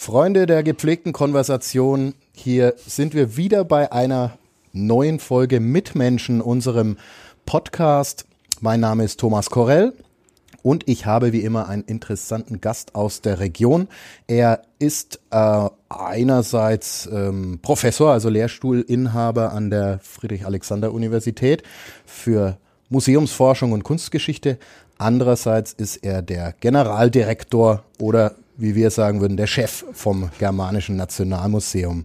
[0.00, 4.38] Freunde der gepflegten Konversation, hier sind wir wieder bei einer
[4.72, 6.98] neuen Folge Mitmenschen, unserem
[7.46, 8.24] Podcast.
[8.60, 9.92] Mein Name ist Thomas Korell
[10.62, 13.88] und ich habe wie immer einen interessanten Gast aus der Region.
[14.28, 21.64] Er ist äh, einerseits ähm, Professor, also Lehrstuhlinhaber an der Friedrich-Alexander-Universität
[22.06, 22.56] für
[22.88, 24.58] Museumsforschung und Kunstgeschichte.
[24.96, 32.04] Andererseits ist er der Generaldirektor oder wie wir sagen würden, der Chef vom Germanischen Nationalmuseum.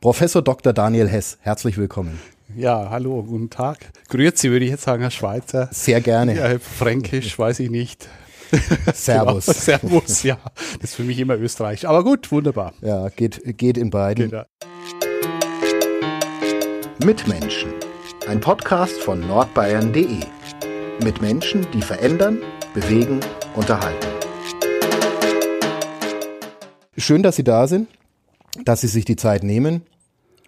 [0.00, 0.72] Professor Dr.
[0.72, 2.20] Daniel Hess, herzlich willkommen.
[2.54, 3.78] Ja, hallo, guten Tag.
[4.08, 5.68] Grüezi würde ich jetzt sagen, Herr Schweizer.
[5.72, 6.36] Sehr gerne.
[6.36, 8.08] Ja, Fränkisch weiß ich nicht.
[8.94, 9.46] Servus.
[9.46, 10.38] Genau, servus, ja.
[10.80, 11.88] Das ist für mich immer Österreich.
[11.88, 12.74] Aber gut, wunderbar.
[12.80, 14.30] Ja, geht, geht in beiden.
[14.30, 14.46] Geht,
[17.04, 17.70] Mitmenschen.
[18.28, 20.20] Ein Podcast von nordbayern.de.
[21.02, 22.38] Mit Menschen, die verändern,
[22.74, 23.20] bewegen,
[23.54, 24.15] unterhalten.
[26.98, 27.88] Schön, dass Sie da sind,
[28.64, 29.82] dass Sie sich die Zeit nehmen.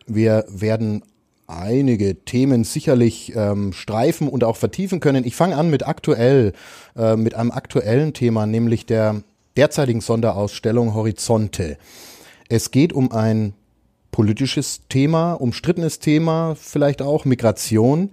[0.07, 1.02] Wir werden
[1.46, 5.27] einige Themen sicherlich ähm, streifen und auch vertiefen können.
[5.27, 6.55] Ich fange an mit aktuell,
[6.96, 9.23] äh, mit einem aktuellen Thema, nämlich der
[9.59, 11.77] derzeitigen Sonderausstellung Horizonte.
[12.49, 13.52] Es geht um ein
[14.10, 18.12] politisches Thema, umstrittenes Thema, vielleicht auch Migration.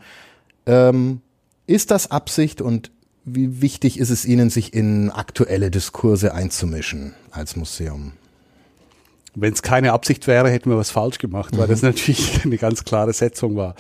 [0.66, 1.22] Ähm,
[1.68, 2.92] ist das Absicht und
[3.24, 8.12] wie wichtig ist es Ihnen, sich in aktuelle Diskurse einzumischen als Museum?
[9.36, 11.60] Wenn es keine Absicht wäre, hätten wir was falsch gemacht, mhm.
[11.60, 13.76] weil das natürlich eine ganz klare Setzung war.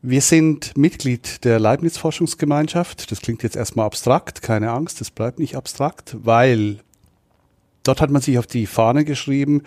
[0.00, 3.12] Wir sind Mitglied der Leibniz-Forschungsgemeinschaft.
[3.12, 6.78] Das klingt jetzt erstmal abstrakt, keine Angst, das bleibt nicht abstrakt, weil
[7.84, 9.62] dort hat man sich auf die Fahne geschrieben,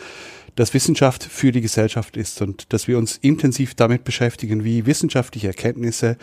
[0.56, 5.48] dass Wissenschaft für die Gesellschaft ist und dass wir uns intensiv damit beschäftigen, wie wissenschaftliche
[5.48, 6.18] Erkenntnisse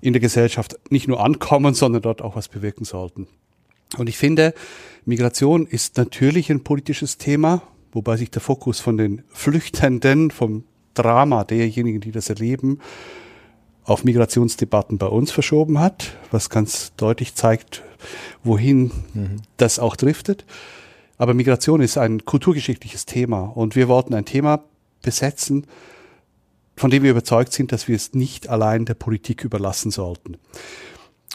[0.00, 3.26] in der Gesellschaft nicht nur ankommen, sondern dort auch was bewirken sollten.
[3.96, 4.54] Und ich finde,
[5.04, 11.44] Migration ist natürlich ein politisches Thema, wobei sich der Fokus von den Flüchtenden, vom Drama
[11.44, 12.80] derjenigen, die das erleben,
[13.84, 17.82] auf Migrationsdebatten bei uns verschoben hat, was ganz deutlich zeigt,
[18.44, 19.36] wohin mhm.
[19.56, 20.44] das auch driftet.
[21.16, 24.62] Aber Migration ist ein kulturgeschichtliches Thema und wir wollten ein Thema
[25.02, 25.66] besetzen,
[26.76, 30.36] von dem wir überzeugt sind, dass wir es nicht allein der Politik überlassen sollten.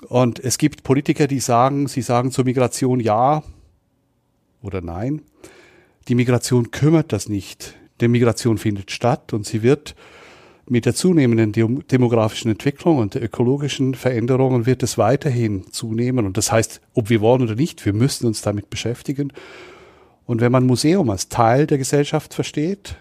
[0.07, 3.43] Und es gibt Politiker, die sagen, sie sagen zur Migration ja
[4.61, 5.21] oder nein.
[6.07, 7.75] Die Migration kümmert das nicht.
[8.01, 9.95] Die Migration findet statt und sie wird
[10.67, 11.51] mit der zunehmenden
[11.87, 16.25] demografischen Entwicklung und der ökologischen Veränderungen wird es weiterhin zunehmen.
[16.25, 19.33] Und das heißt, ob wir wollen oder nicht, wir müssen uns damit beschäftigen.
[20.25, 22.95] Und wenn man Museum als Teil der Gesellschaft versteht,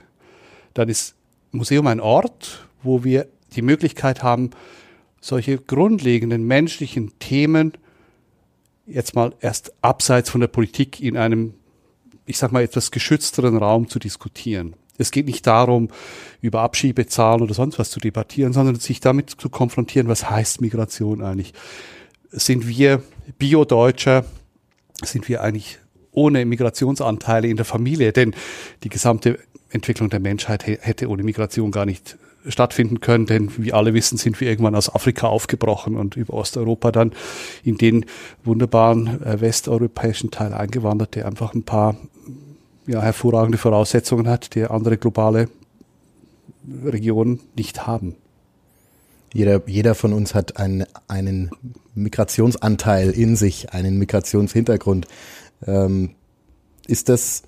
[0.75, 1.15] dann ist
[1.53, 4.51] Museum ein Ort, wo wir die Möglichkeit haben,
[5.21, 7.73] solche grundlegenden menschlichen Themen
[8.87, 11.55] jetzt mal erst abseits von der Politik in einem
[12.33, 14.75] ich sag mal, etwas geschützteren Raum zu diskutieren.
[14.97, 15.89] Es geht nicht darum,
[16.41, 21.23] über Abschiebezahlen oder sonst was zu debattieren, sondern sich damit zu konfrontieren, was heißt Migration
[21.23, 21.53] eigentlich?
[22.31, 23.03] Sind wir
[23.39, 24.25] Bio-Deutscher?
[25.05, 25.79] Sind wir eigentlich
[26.11, 28.15] ohne Migrationsanteile in der Familie?
[28.15, 28.35] Denn
[28.83, 29.39] die gesamte
[29.69, 32.17] Entwicklung der Menschheit hätte ohne Migration gar nicht
[32.47, 36.93] stattfinden können, denn wie alle wissen, sind wir irgendwann aus Afrika aufgebrochen und über Osteuropa
[36.93, 37.13] dann
[37.63, 38.07] in den
[38.45, 41.97] wunderbaren äh, westeuropäischen Teil eingewandert, der einfach ein paar
[42.87, 45.49] ja, hervorragende Voraussetzungen hat, die andere globale
[46.85, 48.17] Regionen nicht haben.
[49.33, 51.51] Jeder, jeder von uns hat einen, einen
[51.95, 55.07] Migrationsanteil in sich, einen Migrationshintergrund.
[55.67, 56.17] Ähm,
[56.87, 57.45] ist das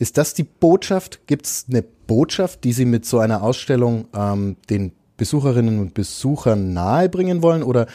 [0.00, 1.26] ist das die Botschaft?
[1.26, 6.72] Gibt es eine Botschaft, die Sie mit so einer Ausstellung ähm, den Besucherinnen und Besuchern
[6.72, 7.62] nahebringen wollen?
[7.62, 7.86] Oder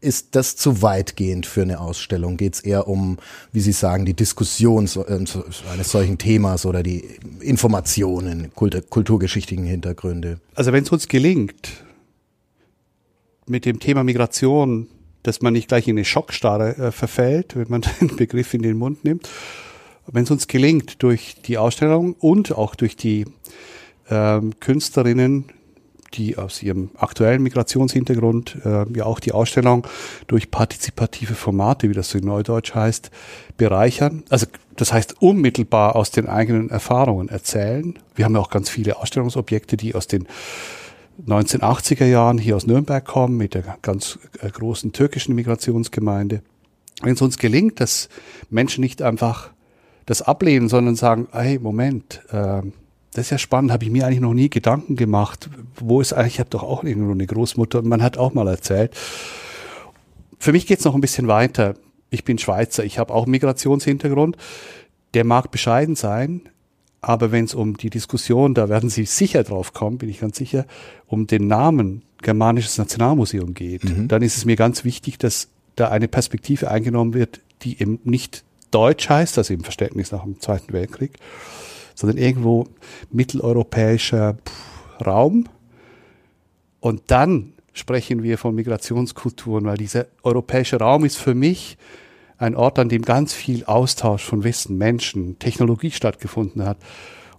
[0.00, 2.36] ist das zu weitgehend für eine Ausstellung?
[2.36, 3.18] Geht es eher um,
[3.50, 5.18] wie Sie sagen, die Diskussion so, äh,
[5.72, 10.38] eines solchen Themas oder die Informationen, Kultur, kulturgeschichtlichen Hintergründe?
[10.54, 11.84] Also wenn es uns gelingt,
[13.48, 14.86] mit dem Thema Migration,
[15.24, 18.78] dass man nicht gleich in eine Schockstarre äh, verfällt, wenn man den Begriff in den
[18.78, 19.28] Mund nimmt,
[20.06, 23.24] wenn es uns gelingt, durch die Ausstellung und auch durch die
[24.10, 25.46] ähm, Künstlerinnen,
[26.14, 29.86] die aus ihrem aktuellen Migrationshintergrund äh, ja auch die Ausstellung
[30.26, 33.10] durch partizipative Formate, wie das so in Neudeutsch heißt,
[33.56, 34.22] bereichern.
[34.28, 34.46] Also
[34.76, 37.98] das heißt unmittelbar aus den eigenen Erfahrungen erzählen.
[38.14, 40.26] Wir haben ja auch ganz viele Ausstellungsobjekte, die aus den
[41.26, 46.42] 1980er Jahren hier aus Nürnberg kommen, mit der ganz äh, großen türkischen Migrationsgemeinde.
[47.02, 48.08] Wenn es uns gelingt, dass
[48.50, 49.50] Menschen nicht einfach
[50.06, 52.62] das ablehnen, sondern sagen, hey, Moment, äh,
[53.14, 55.48] das ist ja spannend, habe ich mir eigentlich noch nie Gedanken gemacht.
[55.76, 58.48] Wo ist eigentlich, ich habe doch auch irgendwo eine Großmutter und man hat auch mal
[58.48, 58.92] erzählt.
[60.38, 61.74] Für mich geht es noch ein bisschen weiter.
[62.10, 64.36] Ich bin Schweizer, ich habe auch Migrationshintergrund.
[65.14, 66.42] der mag bescheiden sein,
[67.00, 70.36] aber wenn es um die Diskussion, da werden Sie sicher drauf kommen, bin ich ganz
[70.36, 70.66] sicher,
[71.06, 74.08] um den Namen Germanisches Nationalmuseum geht, mhm.
[74.08, 78.42] dann ist es mir ganz wichtig, dass da eine Perspektive eingenommen wird, die eben nicht
[78.70, 81.18] deutsch heißt, also im Verständnis nach dem Zweiten Weltkrieg,
[81.94, 82.66] sondern irgendwo
[83.10, 84.36] mitteleuropäischer
[85.04, 85.48] Raum.
[86.80, 91.76] Und dann sprechen wir von Migrationskulturen, weil dieser europäische Raum ist für mich
[92.38, 96.78] ein Ort, an dem ganz viel Austausch von Wissen, Menschen, Technologie stattgefunden hat.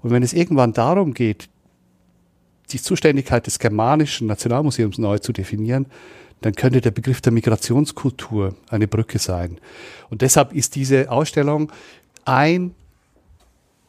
[0.01, 1.49] Und wenn es irgendwann darum geht,
[2.71, 5.87] die Zuständigkeit des germanischen Nationalmuseums neu zu definieren,
[6.41, 9.57] dann könnte der Begriff der Migrationskultur eine Brücke sein.
[10.09, 11.71] Und deshalb ist diese Ausstellung
[12.25, 12.73] ein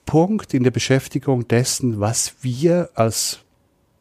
[0.07, 3.41] Punkt in der Beschäftigung dessen, was wir als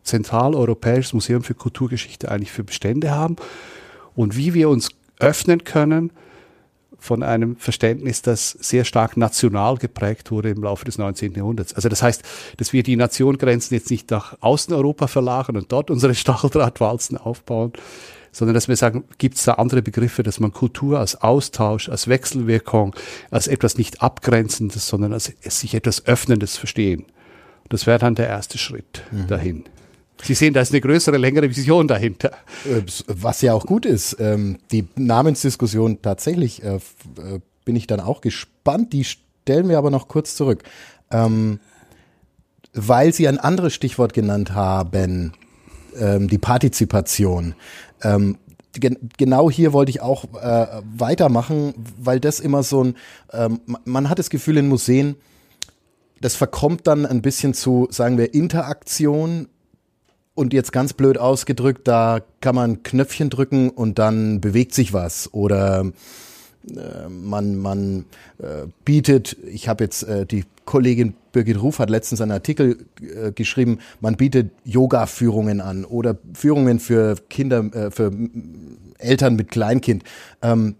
[0.03, 3.35] Zentraleuropäisches Museum für Kulturgeschichte eigentlich für Bestände haben
[4.15, 6.11] und wie wir uns öffnen können
[6.97, 11.33] von einem Verständnis, das sehr stark national geprägt wurde im Laufe des 19.
[11.33, 11.73] Jahrhunderts.
[11.73, 12.23] Also das heißt,
[12.57, 17.73] dass wir die Nationengrenzen jetzt nicht nach Außeneuropa verlagern und dort unsere Stacheldrahtwalzen aufbauen,
[18.35, 22.09] sondern dass wir sagen, gibt es da andere Begriffe, dass man Kultur als Austausch, als
[22.09, 22.93] Wechselwirkung,
[23.31, 27.05] als etwas nicht Abgrenzendes, sondern als sich etwas Öffnendes verstehen.
[27.69, 29.27] Das wäre dann der erste Schritt mhm.
[29.27, 29.63] dahin.
[30.21, 32.31] Sie sehen, da ist eine größere, längere Vision dahinter.
[33.07, 34.17] Was ja auch gut ist.
[34.19, 38.91] Ähm, die Namensdiskussion tatsächlich äh, äh, bin ich dann auch gespannt.
[38.91, 40.63] Die stellen wir aber noch kurz zurück.
[41.09, 41.61] Ähm,
[42.73, 45.31] weil Sie ein anderes Stichwort genannt haben,
[45.99, 47.55] ähm, die Partizipation.
[49.17, 50.25] Genau hier wollte ich auch
[50.97, 52.95] weitermachen, weil das immer so ein,
[53.85, 55.15] man hat das Gefühl in Museen,
[56.21, 59.47] das verkommt dann ein bisschen zu, sagen wir, Interaktion.
[60.33, 65.33] Und jetzt ganz blöd ausgedrückt, da kann man Knöpfchen drücken und dann bewegt sich was.
[65.33, 65.91] Oder äh,
[67.09, 68.05] man man
[68.39, 69.37] äh, bietet.
[69.45, 73.79] Ich habe jetzt äh, die Kollegin Birgit Ruf hat letztens einen Artikel äh, geschrieben.
[73.99, 78.11] Man bietet Yoga-Führungen an oder Führungen für Kinder, äh, für
[78.97, 80.03] Eltern mit Kleinkind.
[80.41, 80.75] Ähm,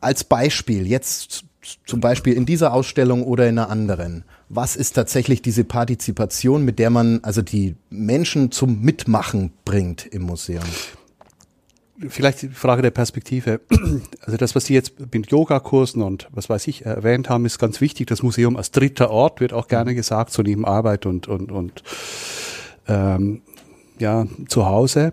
[0.00, 1.44] als Beispiel jetzt
[1.84, 6.78] zum Beispiel in dieser Ausstellung oder in einer anderen was ist tatsächlich diese Partizipation, mit
[6.78, 10.64] der man also die Menschen zum Mitmachen bringt im Museum?
[12.06, 13.60] Vielleicht die Frage der Perspektive.
[14.20, 17.80] Also das, was Sie jetzt mit Yogakursen und was weiß ich erwähnt haben, ist ganz
[17.80, 18.08] wichtig.
[18.08, 21.82] Das Museum als dritter Ort wird auch gerne gesagt, so neben Arbeit und, und, und
[22.86, 23.40] ähm,
[23.98, 25.12] ja, zu Hause.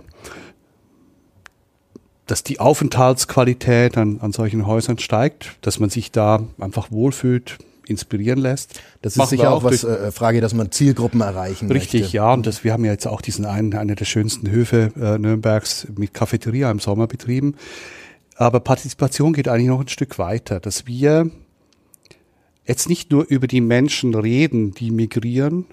[2.28, 8.40] Dass die Aufenthaltsqualität an, an solchen Häusern steigt, dass man sich da einfach wohlfühlt, inspirieren
[8.40, 8.80] lässt.
[9.02, 12.18] Das ist sicher auch was äh, Frage, dass man Zielgruppen erreichen Richtig, möchte.
[12.18, 12.34] ja.
[12.34, 15.88] Und das, wir haben ja jetzt auch diesen einen, einer der schönsten Höfe äh, Nürnbergs
[15.96, 17.56] mit Cafeteria im Sommer betrieben.
[18.36, 21.30] Aber Partizipation geht eigentlich noch ein Stück weiter, dass wir
[22.66, 25.66] jetzt nicht nur über die Menschen reden, die migrieren,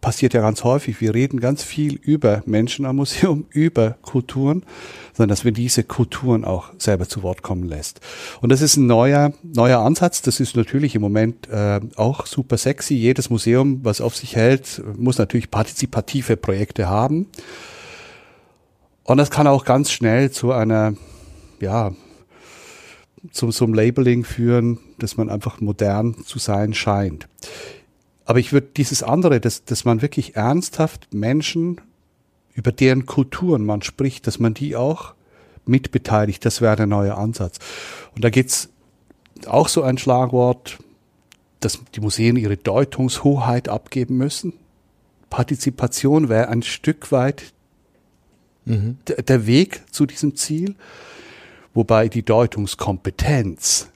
[0.00, 1.00] passiert ja ganz häufig.
[1.00, 4.64] Wir reden ganz viel über Menschen am Museum, über Kulturen,
[5.12, 8.00] sondern dass wir diese Kulturen auch selber zu Wort kommen lässt.
[8.40, 10.22] Und das ist ein neuer, neuer Ansatz.
[10.22, 12.94] Das ist natürlich im Moment äh, auch super sexy.
[12.94, 17.26] Jedes Museum, was auf sich hält, muss natürlich partizipative Projekte haben.
[19.04, 20.94] Und das kann auch ganz schnell zu einer,
[21.60, 21.92] ja,
[23.32, 27.28] zum, zum Labeling führen, dass man einfach modern zu sein scheint.
[28.28, 31.80] Aber ich würde dieses andere, dass, dass man wirklich ernsthaft Menschen,
[32.52, 35.14] über deren Kulturen man spricht, dass man die auch
[35.64, 37.58] mitbeteiligt, das wäre der neue Ansatz.
[38.14, 38.68] Und da geht's
[39.46, 40.76] auch so ein Schlagwort,
[41.60, 44.52] dass die Museen ihre Deutungshoheit abgeben müssen.
[45.30, 47.54] Partizipation wäre ein Stück weit
[48.66, 48.98] mhm.
[49.06, 50.74] der Weg zu diesem Ziel,
[51.72, 53.88] wobei die Deutungskompetenz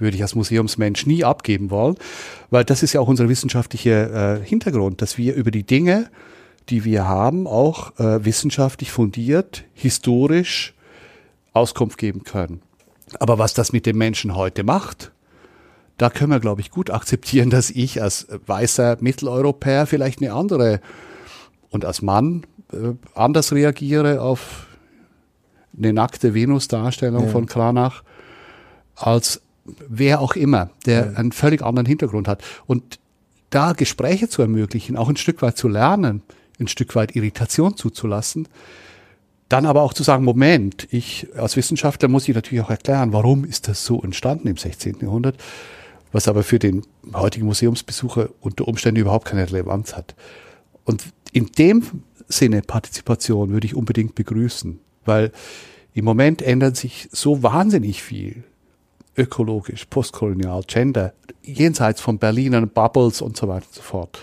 [0.00, 1.96] würde ich als Museumsmensch nie abgeben wollen,
[2.50, 6.10] weil das ist ja auch unser wissenschaftlicher äh, Hintergrund, dass wir über die Dinge,
[6.68, 10.74] die wir haben, auch äh, wissenschaftlich fundiert, historisch
[11.52, 12.62] Auskunft geben können.
[13.20, 15.12] Aber was das mit dem Menschen heute macht,
[15.96, 20.80] da können wir, glaube ich, gut akzeptieren, dass ich als weißer Mitteleuropäer vielleicht eine andere
[21.70, 24.66] und als Mann äh, anders reagiere auf
[25.76, 27.30] eine nackte Venus-Darstellung ja.
[27.30, 28.02] von Kranach
[28.96, 29.42] als
[29.88, 31.18] wer auch immer, der ja.
[31.18, 32.42] einen völlig anderen Hintergrund hat.
[32.66, 32.98] Und
[33.50, 36.22] da Gespräche zu ermöglichen, auch ein Stück weit zu lernen,
[36.60, 38.48] ein Stück weit Irritation zuzulassen,
[39.48, 43.44] dann aber auch zu sagen, Moment, ich als Wissenschaftler muss ich natürlich auch erklären, warum
[43.44, 44.98] ist das so entstanden im 16.
[45.00, 45.36] Jahrhundert,
[46.12, 46.82] was aber für den
[47.14, 50.14] heutigen Museumsbesucher unter Umständen überhaupt keine Relevanz hat.
[50.84, 51.82] Und in dem
[52.28, 55.32] Sinne Partizipation würde ich unbedingt begrüßen, weil
[55.94, 58.44] im Moment ändert sich so wahnsinnig viel
[59.18, 64.18] ökologisch, postkolonial, Gender, jenseits von Berlinern, Bubbles und so weiter und so fort.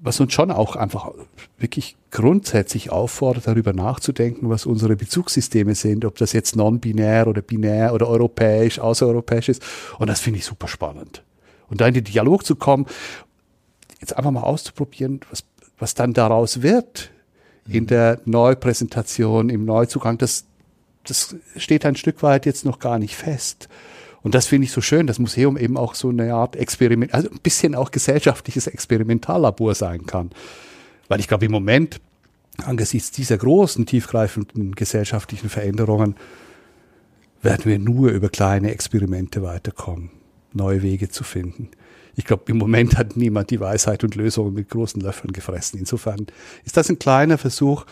[0.00, 1.12] Was uns schon auch einfach
[1.58, 7.92] wirklich grundsätzlich auffordert, darüber nachzudenken, was unsere Bezugssysteme sind, ob das jetzt non-binär oder binär
[7.92, 9.62] oder europäisch, außereuropäisch ist.
[9.98, 11.22] Und das finde ich super spannend.
[11.68, 12.86] Und da in den Dialog zu kommen,
[14.00, 15.44] jetzt einfach mal auszuprobieren, was,
[15.78, 17.10] was dann daraus wird
[17.68, 20.46] in der Neupräsentation, im Neuzugang, das,
[21.08, 23.68] das steht ein Stück weit jetzt noch gar nicht fest.
[24.22, 27.30] Und das finde ich so schön, das Museum eben auch so eine Art Experiment, also
[27.30, 30.30] ein bisschen auch gesellschaftliches Experimentallabor sein kann.
[31.08, 32.00] Weil ich glaube, im Moment,
[32.64, 36.16] angesichts dieser großen, tiefgreifenden gesellschaftlichen Veränderungen,
[37.40, 40.10] werden wir nur über kleine Experimente weiterkommen,
[40.52, 41.70] neue Wege zu finden.
[42.16, 45.78] Ich glaube, im Moment hat niemand die Weisheit und Lösungen mit großen Löffeln gefressen.
[45.78, 46.26] Insofern
[46.64, 47.86] ist das ein kleiner Versuch,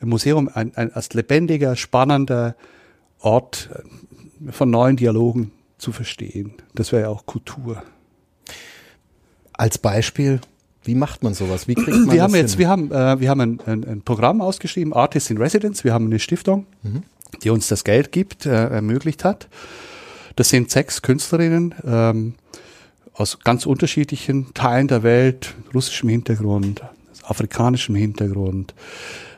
[0.00, 2.54] Museum ein, ein, als lebendiger, spannender
[3.20, 6.52] Ort äh, von neuen Dialogen zu verstehen.
[6.74, 7.82] Das wäre ja auch Kultur.
[9.52, 10.40] Als Beispiel,
[10.84, 11.66] wie macht man sowas?
[11.68, 12.58] Wie kriegt man wir das haben jetzt, hin?
[12.60, 15.84] wir haben, äh, wir haben ein, ein, ein Programm ausgeschrieben, Artists in Residence.
[15.84, 17.02] Wir haben eine Stiftung, Mhm.
[17.42, 19.48] die uns das Geld gibt, äh, ermöglicht hat.
[20.36, 22.34] Das sind sechs Künstlerinnen ähm,
[23.14, 26.82] aus ganz unterschiedlichen Teilen der Welt, russischem Hintergrund,
[27.22, 28.74] afrikanischem Hintergrund,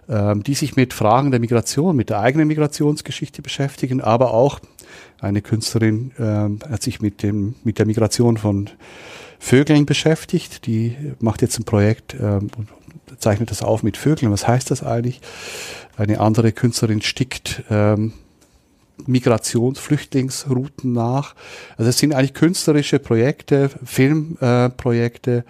[0.09, 4.61] ähm, die sich mit Fragen der Migration, mit der eigenen Migrationsgeschichte beschäftigen, aber auch
[5.21, 8.71] eine Künstlerin ähm, hat sich mit dem mit der Migration von
[9.39, 10.67] Vögeln beschäftigt.
[10.67, 12.69] Die macht jetzt ein Projekt ähm, und
[13.19, 14.33] zeichnet das auf mit Vögeln.
[14.33, 15.21] Was heißt das eigentlich?
[15.97, 18.13] Eine andere Künstlerin stickt ähm,
[19.07, 21.35] Migrations-, Flüchtlingsrouten nach.
[21.77, 25.43] Also es sind eigentlich künstlerische Projekte, Filmprojekte, äh,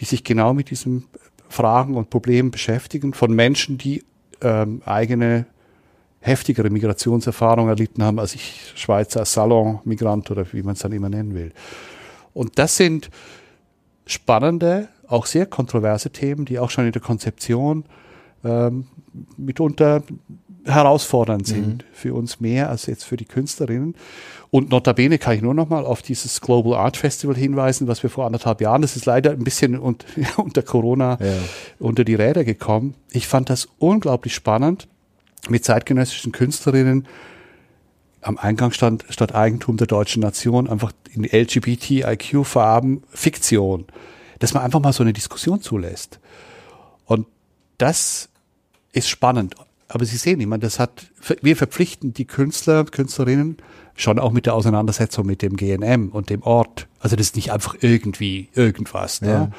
[0.00, 1.04] die sich genau mit diesen
[1.48, 4.04] Fragen und Problemen beschäftigen von Menschen, die
[4.42, 5.46] ähm, eigene
[6.20, 11.34] heftigere Migrationserfahrungen erlitten haben als ich Schweizer Salon-Migrant oder wie man es dann immer nennen
[11.34, 11.52] will.
[12.34, 13.10] Und das sind
[14.06, 17.84] spannende, auch sehr kontroverse Themen, die auch schon in der Konzeption
[18.44, 18.86] ähm,
[19.36, 20.02] mitunter
[20.64, 23.94] herausfordernd sind für uns mehr als jetzt für die Künstlerinnen.
[24.56, 28.08] Und notabene kann ich nur noch mal auf dieses Global Art Festival hinweisen, was wir
[28.08, 29.98] vor anderthalb Jahren, das ist leider ein bisschen un
[30.38, 31.34] unter Corona Ja.
[31.78, 32.94] unter die Räder gekommen.
[33.10, 34.88] Ich fand das unglaublich spannend,
[35.50, 37.06] mit zeitgenössischen Künstlerinnen
[38.22, 43.84] am Eingang stand statt Eigentum der deutschen Nation einfach in LGBTIQ-Farben Fiktion,
[44.38, 46.18] dass man einfach mal so eine Diskussion zulässt.
[47.04, 47.26] Und
[47.76, 48.30] das
[48.92, 49.54] ist spannend.
[49.88, 51.08] Aber Sie sehen, ich meine, das hat,
[51.42, 53.58] wir verpflichten die Künstler, Künstlerinnen
[53.96, 56.86] schon auch mit der Auseinandersetzung mit dem GNM und dem Ort.
[57.00, 59.22] Also das ist nicht einfach irgendwie irgendwas.
[59.22, 59.28] Ne?
[59.28, 59.50] Ja.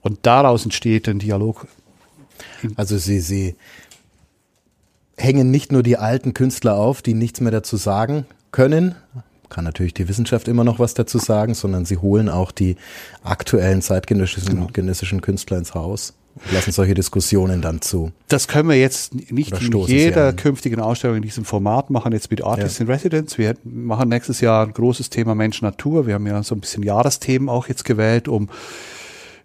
[0.00, 1.66] Und daraus entsteht ein Dialog.
[2.76, 3.56] Also sie, sie
[5.16, 8.94] hängen nicht nur die alten Künstler auf, die nichts mehr dazu sagen können,
[9.48, 12.76] kann natürlich die Wissenschaft immer noch was dazu sagen, sondern sie holen auch die
[13.22, 14.68] aktuellen zeitgenössischen Genau.
[14.72, 16.14] genössischen Künstler ins Haus
[16.52, 18.12] lassen solche Diskussionen dann zu.
[18.28, 22.42] Das können wir jetzt nicht in jeder künftigen Ausstellung in diesem Format machen, jetzt mit
[22.42, 23.38] Artists in Residence.
[23.38, 26.06] Wir machen nächstes Jahr ein großes Thema Mensch-Natur.
[26.06, 28.48] Wir haben ja so ein bisschen Jahresthemen auch jetzt gewählt, um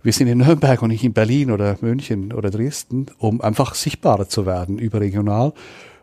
[0.03, 4.27] wir sind in Nürnberg und nicht in Berlin oder München oder Dresden, um einfach sichtbarer
[4.27, 5.53] zu werden überregional.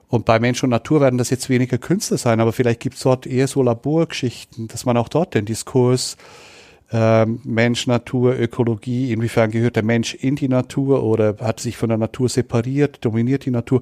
[0.09, 3.03] Und bei Mensch und Natur werden das jetzt weniger Künstler sein, aber vielleicht gibt es
[3.03, 6.17] dort eher so Laborgeschichten, dass man auch dort den Diskurs
[6.93, 11.89] ähm, Mensch, Natur, Ökologie, inwiefern gehört der Mensch in die Natur oder hat sich von
[11.89, 13.81] der Natur separiert, dominiert die Natur,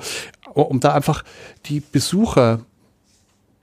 [0.53, 1.25] um da einfach
[1.67, 2.61] die Besucher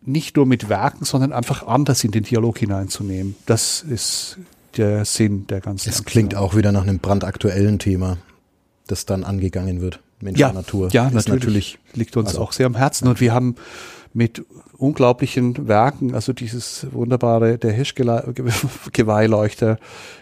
[0.01, 3.35] nicht nur mit Werken, sondern einfach anders in den Dialog hineinzunehmen.
[3.45, 4.37] Das ist
[4.77, 6.11] der Sinn der ganzen Es Aktion.
[6.11, 8.17] klingt auch wieder nach einem brandaktuellen Thema,
[8.87, 9.99] das dann angegangen wird.
[10.21, 10.89] Mensch ja, Natur.
[10.91, 13.07] Ja, ist natürlich, liegt uns also- auch sehr am Herzen.
[13.07, 13.55] Und wir haben
[14.15, 14.43] mit
[14.77, 19.77] unglaublichen Werken, also dieses wunderbare, der Hirschgeweih-Leuchter,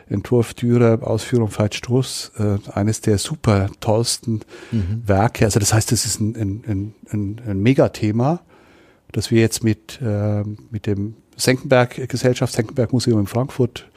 [0.09, 5.03] Entwurf Dürer, Ausführung Veit Struss, äh, eines der super tollsten Mhm.
[5.05, 5.45] Werke.
[5.45, 8.39] Also das heißt, das ist ein, ein, ein, ein, Megathema,
[9.12, 13.88] das wir jetzt mit, äh, mit dem Senckenberg, Gesellschaft Senckenberg Museum in Frankfurt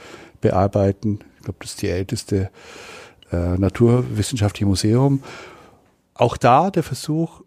[0.43, 1.21] bearbeiten.
[1.39, 2.51] Ich glaube, das ist die älteste
[3.33, 5.23] äh, naturwissenschaftliche Museum.
[6.13, 7.41] Auch da der Versuch,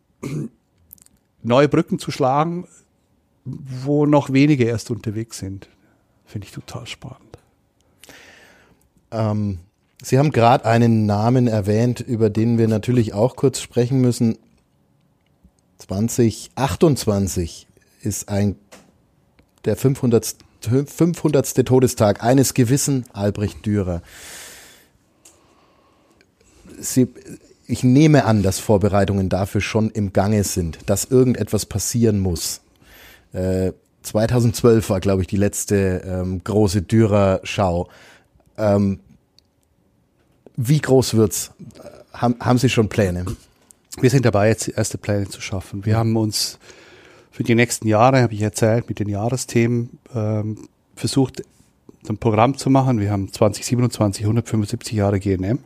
[1.44, 2.68] neue Brücken zu schlagen,
[3.46, 5.70] wo noch wenige erst unterwegs sind.
[6.26, 7.38] Finde ich total spannend.
[9.12, 9.60] Ähm,
[10.02, 14.38] Sie haben gerade einen Namen erwähnt, über den wir natürlich auch kurz sprechen müssen.
[15.80, 17.68] 2028
[18.02, 18.56] ist ein
[19.66, 20.36] der 500.
[20.62, 21.66] 500.
[21.66, 24.02] Todestag eines gewissen Albrecht Dürer.
[26.80, 27.08] Sie,
[27.70, 32.62] ich nehme an, dass Vorbereitungen dafür schon im Gange sind, dass irgendetwas passieren muss.
[33.32, 37.88] Äh, 2012 war, glaube ich, die letzte ähm, große Dürer-Schau.
[38.58, 39.00] Ähm,
[40.58, 41.52] wie groß wird's?
[42.12, 43.26] Haben, haben Sie schon Pläne?
[44.02, 45.86] Wir sind dabei, jetzt erste Pläne zu schaffen.
[45.86, 46.58] Wir haben uns
[47.30, 51.44] für die nächsten Jahre, habe ich erzählt, mit den Jahresthemen ähm, versucht,
[52.08, 53.00] ein Programm zu machen.
[53.00, 55.60] Wir haben 2027 175 Jahre GNM.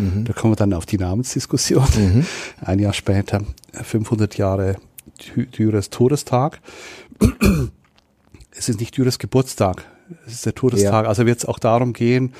[0.00, 0.24] Mhm.
[0.24, 1.86] Da kommen wir dann auf die Namensdiskussion.
[1.96, 2.26] Mhm.
[2.60, 3.42] Ein Jahr später
[3.72, 4.76] 500 Jahre
[5.36, 6.60] Dürers Todestag.
[8.52, 9.84] Es ist nicht Dürers Geburtstag,
[10.26, 11.04] es ist der Todestag.
[11.04, 11.08] Ja.
[11.08, 12.32] Also wird es auch darum gehen,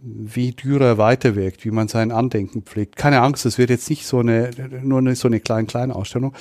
[0.00, 2.96] wie Dürer weiterwirkt, wie man sein Andenken pflegt.
[2.96, 4.50] Keine Angst, es wird jetzt nicht so eine,
[4.82, 6.34] nur eine, so eine kleine, kleine Ausstellung.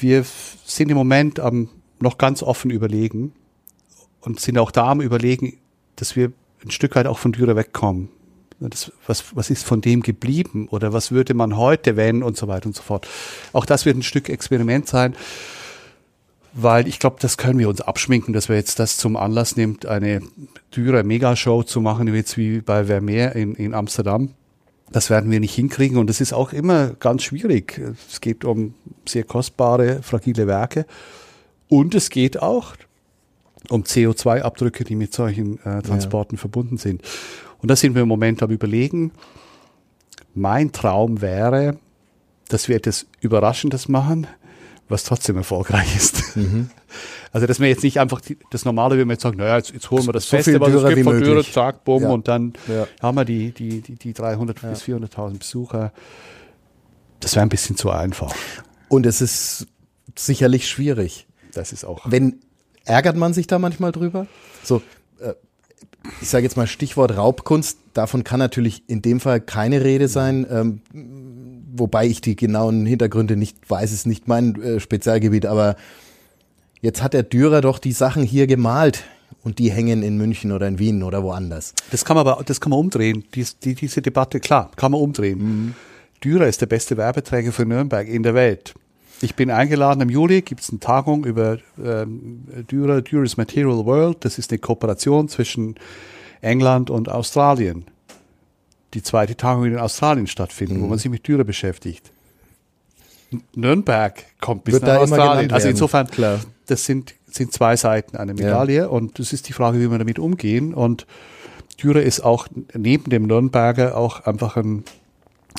[0.00, 0.24] Wir
[0.64, 1.68] sind im Moment am
[2.00, 3.32] noch ganz offen überlegen
[4.20, 5.58] und sind auch da am überlegen,
[5.96, 6.32] dass wir
[6.64, 8.08] ein Stück weit auch von Dürer wegkommen.
[8.60, 12.48] Das, was, was ist von dem geblieben oder was würde man heute, wenn und so
[12.48, 13.06] weiter und so fort.
[13.52, 15.14] Auch das wird ein Stück Experiment sein,
[16.52, 19.86] weil ich glaube, das können wir uns abschminken, dass wir jetzt das zum Anlass nimmt,
[19.86, 20.22] eine
[20.74, 24.30] Dürer Megashow zu machen, jetzt wie bei Vermeer in, in Amsterdam.
[24.90, 27.80] Das werden wir nicht hinkriegen und das ist auch immer ganz schwierig.
[28.10, 28.74] Es geht um
[29.06, 30.86] sehr kostbare, fragile Werke
[31.68, 32.74] und es geht auch
[33.68, 36.40] um CO2-Abdrücke, die mit solchen äh, Transporten ja.
[36.40, 37.02] verbunden sind.
[37.60, 39.12] Und da sind wir im Moment am Überlegen.
[40.34, 41.78] Mein Traum wäre,
[42.48, 44.26] dass wir etwas Überraschendes machen,
[44.88, 46.36] was trotzdem erfolgreich ist.
[46.36, 46.70] Mhm.
[47.30, 49.70] Also, dass wir jetzt nicht einfach die, das Normale, wie wir jetzt sagen, naja, jetzt,
[49.72, 52.08] jetzt holen wir das so Feste, was es gibt von Dürre, zack, bumm, ja.
[52.08, 52.86] und dann ja.
[53.02, 54.70] haben wir die, die, die, die 300 ja.
[54.70, 55.92] bis 400.000 Besucher.
[57.20, 58.34] Das wäre ein bisschen zu einfach.
[58.88, 59.66] Und es ist
[60.16, 61.26] sicherlich schwierig.
[61.52, 62.10] Das ist auch.
[62.10, 62.40] Wenn,
[62.86, 64.26] ärgert man sich da manchmal drüber?
[64.64, 64.82] So,
[65.20, 65.34] äh,
[66.20, 70.46] ich sage jetzt mal Stichwort Raubkunst, davon kann natürlich in dem Fall keine Rede sein,
[70.50, 70.80] ähm,
[71.72, 75.76] wobei ich die genauen Hintergründe nicht weiß, ist nicht mein äh, Spezialgebiet, aber
[76.80, 79.04] jetzt hat der Dürer doch die Sachen hier gemalt
[79.42, 81.74] und die hängen in München oder in Wien oder woanders.
[81.90, 83.24] Das kann man aber, das kann man umdrehen.
[83.34, 85.38] Dies, die, diese Debatte, klar, kann man umdrehen.
[85.38, 85.74] Mhm.
[86.22, 88.74] Dürer ist der beste Werbeträger für Nürnberg in der Welt.
[89.20, 94.18] Ich bin eingeladen im Juli, gibt es eine Tagung über ähm, Dürer, Dürer's Material World.
[94.24, 95.74] Das ist eine Kooperation zwischen
[96.40, 97.86] England und Australien.
[98.94, 100.82] Die zweite Tagung wird in Australien stattfinden, mhm.
[100.82, 102.12] wo man sich mit Dürer beschäftigt.
[103.54, 105.52] Nürnberg kommt bis Wird nach Australien.
[105.52, 106.40] Also insofern, Klar.
[106.66, 108.86] das sind, sind zwei Seiten einer Medaille ja.
[108.86, 110.72] und das ist die Frage, wie wir damit umgehen.
[110.72, 111.06] Und
[111.82, 114.84] Dürer ist auch neben dem Nürnberger auch einfach ein,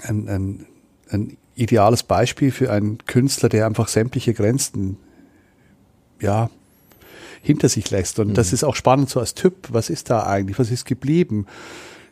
[0.04, 0.65] ein, ein,
[1.12, 4.98] ein ideales Beispiel für einen Künstler, der einfach sämtliche Grenzen,
[6.22, 6.50] ja,
[7.41, 8.19] hinter sich lässt.
[8.19, 8.34] Und mhm.
[8.34, 9.69] das ist auch spannend so als Typ.
[9.69, 10.60] Was ist da eigentlich?
[10.60, 11.45] Was ist geblieben?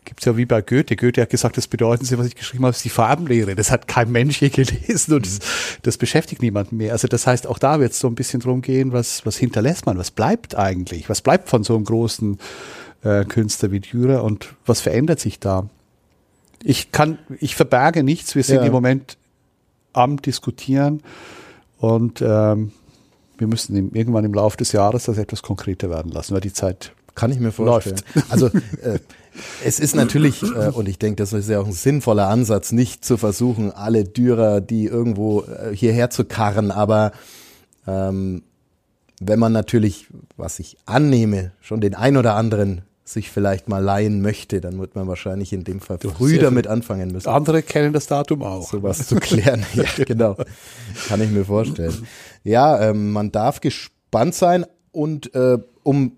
[0.06, 0.96] Gibt es ja wie bei Goethe.
[0.96, 3.56] Goethe hat gesagt, das bedeuten Sie, was ich geschrieben habe, ist die Farbenlehre.
[3.56, 5.40] Das hat kein Mensch je gelesen und mhm.
[5.40, 5.40] das,
[5.82, 6.94] das, beschäftigt niemanden mehr.
[6.94, 9.86] Also das heißt, auch da wird es so ein bisschen drum gehen, was, was hinterlässt
[9.86, 9.98] man?
[9.98, 11.10] Was bleibt eigentlich?
[11.10, 12.40] Was bleibt von so einem großen
[13.04, 15.70] äh, Künstler wie Dürer und was verändert sich da?
[16.64, 18.34] Ich kann, ich verberge nichts.
[18.34, 18.66] Wir sind ja.
[18.66, 19.18] im Moment
[19.98, 21.02] am Diskutieren
[21.78, 22.72] und ähm,
[23.38, 26.94] wir müssen irgendwann im Laufe des Jahres das etwas konkreter werden lassen, weil die Zeit
[27.16, 27.98] kann ich mir vorstellen.
[28.14, 28.32] Läuft.
[28.32, 29.00] Also äh,
[29.64, 33.04] es ist natürlich, äh, und ich denke, das ist ja auch ein sinnvoller Ansatz, nicht
[33.04, 37.12] zu versuchen, alle Dürer, die irgendwo äh, hierher zu karren, aber
[37.86, 38.44] ähm,
[39.20, 44.22] wenn man natürlich, was ich annehme, schon den ein oder anderen sich vielleicht mal leihen
[44.22, 47.30] möchte, dann wird man wahrscheinlich in dem Fall früh damit anfangen müssen.
[47.30, 48.70] Andere kennen das Datum auch.
[48.70, 50.36] Sowas zu klären, ja, genau.
[51.08, 52.08] Kann ich mir vorstellen.
[52.43, 56.13] Ja, ähm, man darf gespannt sein und äh, um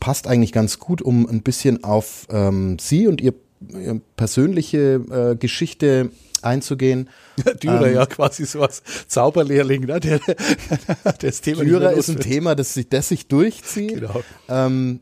[0.00, 3.34] passt eigentlich ganz gut, um ein bisschen auf ähm, Sie und Ihr,
[3.68, 6.10] Ihr persönliche äh, Geschichte
[6.42, 7.08] einzugehen.
[7.44, 10.00] Ja, Dürer ähm, ja quasi so als Zauberlehrling, ne?
[10.00, 10.20] Der,
[11.20, 14.00] das Thema Dürer ist ein Thema, das sich, das sich durchzieht.
[14.00, 14.22] Genau.
[14.48, 15.00] Ähm,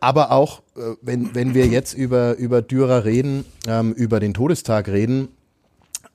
[0.00, 4.88] aber auch, äh, wenn, wenn wir jetzt über, über Dürer reden, ähm, über den Todestag
[4.88, 5.28] reden,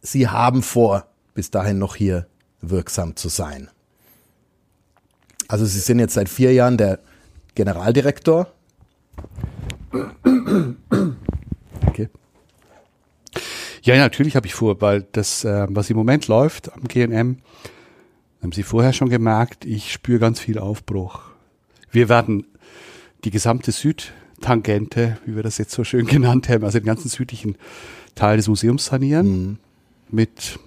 [0.01, 2.27] Sie haben vor, bis dahin noch hier
[2.61, 3.69] wirksam zu sein.
[5.47, 6.99] Also Sie sind jetzt seit vier Jahren der
[7.53, 8.47] Generaldirektor.
[11.87, 12.09] Okay.
[13.83, 17.37] Ja, natürlich habe ich vor, weil das, äh, was im Moment läuft am GNM,
[18.41, 21.21] haben Sie vorher schon gemerkt, ich spüre ganz viel Aufbruch.
[21.91, 22.45] Wir werden
[23.25, 27.57] die gesamte Südtangente, wie wir das jetzt so schön genannt haben, also den ganzen südlichen
[28.13, 29.57] Teil des Museums sanieren mhm.
[30.09, 30.59] mit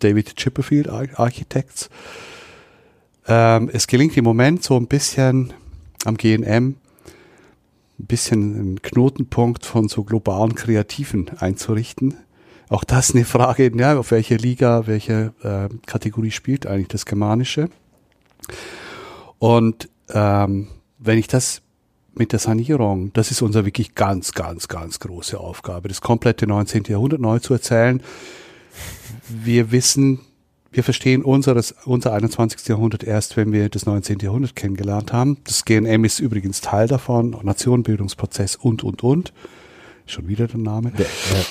[0.00, 1.90] David Chipperfield Architects.
[3.26, 5.52] Ähm, es gelingt im Moment so ein bisschen
[6.04, 6.76] am GNM,
[8.00, 12.14] ein bisschen einen Knotenpunkt von so globalen Kreativen einzurichten.
[12.70, 17.70] Auch das eine Frage, ja, auf welche Liga, welche äh, Kategorie spielt eigentlich das Germanische.
[19.38, 20.68] Und ähm,
[20.98, 21.62] wenn ich das
[22.18, 26.84] mit der Sanierung, das ist unser wirklich ganz, ganz, ganz große Aufgabe, das komplette 19.
[26.88, 28.02] Jahrhundert neu zu erzählen.
[29.28, 30.20] Wir wissen,
[30.70, 32.66] wir verstehen unseres, unser 21.
[32.68, 34.18] Jahrhundert erst, wenn wir das 19.
[34.18, 35.38] Jahrhundert kennengelernt haben.
[35.44, 39.32] Das GNM ist übrigens Teil davon, Nationenbildungsprozess und, und, und.
[40.06, 40.92] Schon wieder der Name.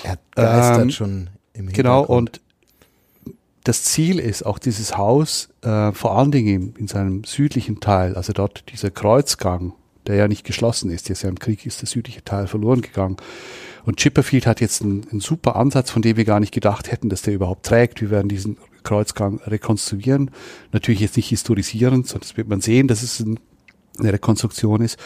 [0.04, 2.42] Er, er ähm, schon im Genau, und
[3.64, 8.16] das Ziel ist auch dieses Haus, äh, vor allen Dingen in, in seinem südlichen Teil,
[8.16, 9.74] also dort dieser Kreuzgang,
[10.08, 13.18] der ja nicht geschlossen ist, jetzt ja im Krieg ist der südliche Teil verloren gegangen.
[13.86, 17.10] Und Chipperfield hat jetzt einen, einen super Ansatz, von dem wir gar nicht gedacht hätten,
[17.10, 18.02] dass der überhaupt trägt.
[18.02, 20.32] Wir werden diesen Kreuzgang rekonstruieren.
[20.72, 23.40] Natürlich jetzt nicht historisieren, sondern das wird man sehen, dass es ein,
[24.00, 24.98] eine Rekonstruktion ist.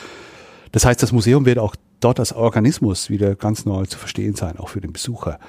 [0.71, 4.57] Das heißt, das Museum wird auch dort als Organismus wieder ganz neu zu verstehen sein,
[4.57, 5.39] auch für den Besucher.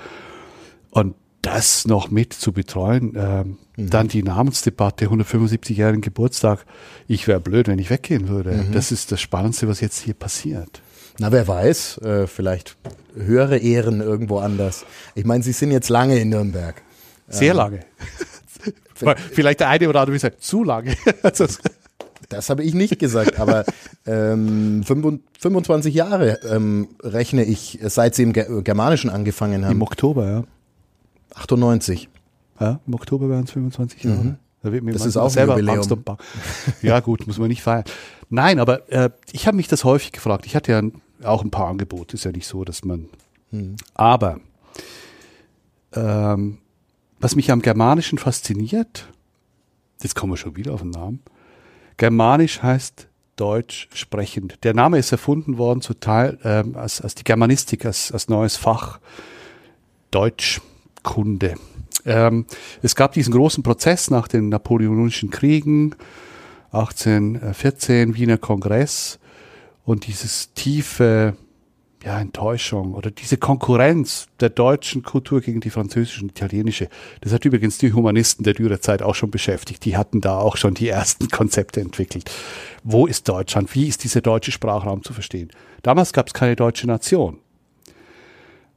[0.90, 3.90] Und das noch mit zu betreuen, ähm, mhm.
[3.90, 6.64] dann die Namensdebatte, 175-jährigen Geburtstag.
[7.08, 8.52] Ich wäre blöd, wenn ich weggehen würde.
[8.52, 8.72] Mhm.
[8.72, 10.80] Das ist das Spannendste, was jetzt hier passiert.
[11.18, 12.76] Na, wer weiß, äh, vielleicht
[13.14, 14.86] höhere Ehren irgendwo anders.
[15.14, 16.80] Ich meine, Sie sind jetzt lange in Nürnberg.
[17.28, 17.80] Sehr ähm, lange.
[19.32, 20.96] vielleicht der eine oder andere sagt, zu lange.
[22.28, 23.64] das habe ich nicht gesagt, aber
[24.06, 29.72] ähm, 25 Jahre ähm, rechne ich, seit Sie im Germanischen angefangen haben.
[29.72, 30.44] Im Oktober, ja.
[31.34, 32.08] 98.
[32.60, 34.24] Ja, im Oktober waren es 25 Jahre.
[34.24, 34.36] Mhm.
[34.62, 36.04] Da wird mir das ist auch selber Jubiläum.
[36.82, 37.84] Ja gut, muss man nicht feiern.
[38.30, 40.46] Nein, aber äh, ich habe mich das häufig gefragt.
[40.46, 40.82] Ich hatte ja
[41.26, 42.14] auch ein paar Angebote.
[42.14, 43.08] Ist ja nicht so, dass man.
[43.50, 43.76] Mhm.
[43.94, 44.38] Aber
[45.94, 46.58] ähm,
[47.18, 49.08] was mich am Germanischen fasziniert,
[50.00, 51.20] jetzt kommen wir schon wieder auf den Namen.
[51.96, 54.62] Germanisch heißt Deutsch sprechend.
[54.62, 58.56] Der Name ist erfunden worden zu Teil ähm, als, als die Germanistik, als, als neues
[58.56, 59.00] Fach.
[60.10, 60.60] Deutsch
[61.02, 61.54] Kunde.
[62.04, 62.46] Ähm,
[62.82, 65.94] es gab diesen großen Prozess nach den Napoleonischen Kriegen,
[66.72, 69.18] 1814 Wiener Kongress
[69.84, 71.36] und dieses tiefe
[72.04, 76.88] ja, Enttäuschung oder diese Konkurrenz der deutschen Kultur gegen die französische und italienische.
[77.20, 79.84] Das hat übrigens die Humanisten der Dürerzeit auch schon beschäftigt.
[79.84, 82.30] Die hatten da auch schon die ersten Konzepte entwickelt.
[82.82, 83.74] Wo ist Deutschland?
[83.74, 85.50] Wie ist dieser deutsche Sprachraum zu verstehen?
[85.82, 87.38] Damals gab es keine deutsche Nation.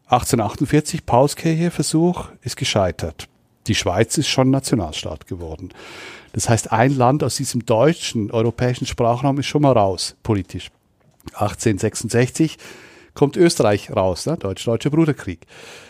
[0.06, 3.28] 1848 Paulskirche-Versuch ist gescheitert.
[3.68, 5.70] Die Schweiz ist schon Nationalstaat geworden.
[6.34, 10.70] Das heißt, ein Land aus diesem deutschen europäischen Sprachraum ist schon mal raus, politisch.
[11.34, 12.58] 1866
[13.16, 14.38] kommt Österreich raus, ne?
[14.38, 15.48] Deutsch-Deutscher Bruderkrieg.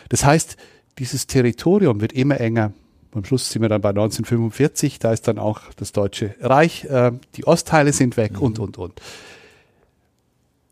[0.08, 0.56] Das heißt,
[0.98, 2.72] dieses Territorium wird immer enger.
[3.12, 7.12] Am Schluss sind wir dann bei 1945, da ist dann auch das Deutsche Reich, äh,
[7.34, 8.42] die Ostteile sind weg mhm.
[8.42, 9.00] und, und, und.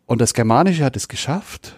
[0.06, 1.76] Und das Germanische hat es geschafft,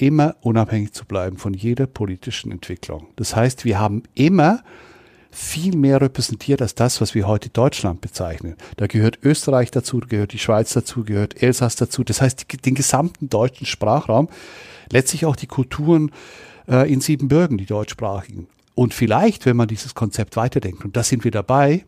[0.00, 3.06] immer unabhängig zu bleiben von jeder politischen Entwicklung.
[3.16, 4.62] Das heißt, wir haben immer
[5.30, 8.56] viel mehr repräsentiert als das, was wir heute Deutschland bezeichnen.
[8.76, 12.02] Da gehört Österreich dazu, gehört die Schweiz dazu, gehört Elsass dazu.
[12.02, 14.28] Das heißt, die, den gesamten deutschen Sprachraum,
[14.90, 16.10] letztlich auch die Kulturen
[16.66, 18.48] äh, in Siebenbürgen, die deutschsprachigen.
[18.74, 21.84] Und vielleicht, wenn man dieses Konzept weiterdenkt, und da sind wir dabei,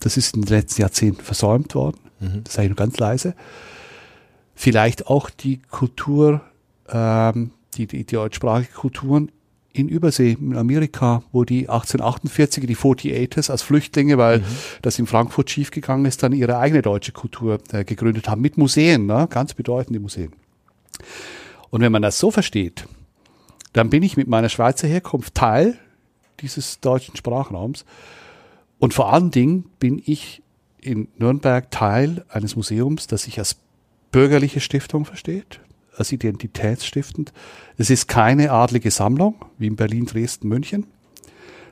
[0.00, 2.44] das ist in den letzten Jahrzehnten versäumt worden, mhm.
[2.44, 3.34] das sage ich nur ganz leise,
[4.54, 6.40] vielleicht auch die Kultur
[6.90, 9.30] ähm, die, die, die deutschsprachige Kulturen
[9.72, 14.44] in Übersee, in Amerika, wo die 1848er, die 48ers als Flüchtlinge, weil mhm.
[14.82, 19.06] das in Frankfurt schiefgegangen ist, dann ihre eigene deutsche Kultur äh, gegründet haben, mit Museen,
[19.06, 19.26] ne?
[19.30, 20.32] ganz bedeutende Museen.
[21.70, 22.86] Und wenn man das so versteht,
[23.74, 25.78] dann bin ich mit meiner Schweizer Herkunft Teil
[26.40, 27.84] dieses deutschen Sprachraums.
[28.78, 30.42] Und vor allen Dingen bin ich
[30.80, 33.56] in Nürnberg Teil eines Museums, das sich als
[34.12, 35.60] bürgerliche Stiftung versteht,
[35.96, 37.32] als identitätsstiftend.
[37.76, 40.86] Es ist keine adlige Sammlung, wie in Berlin, Dresden, München,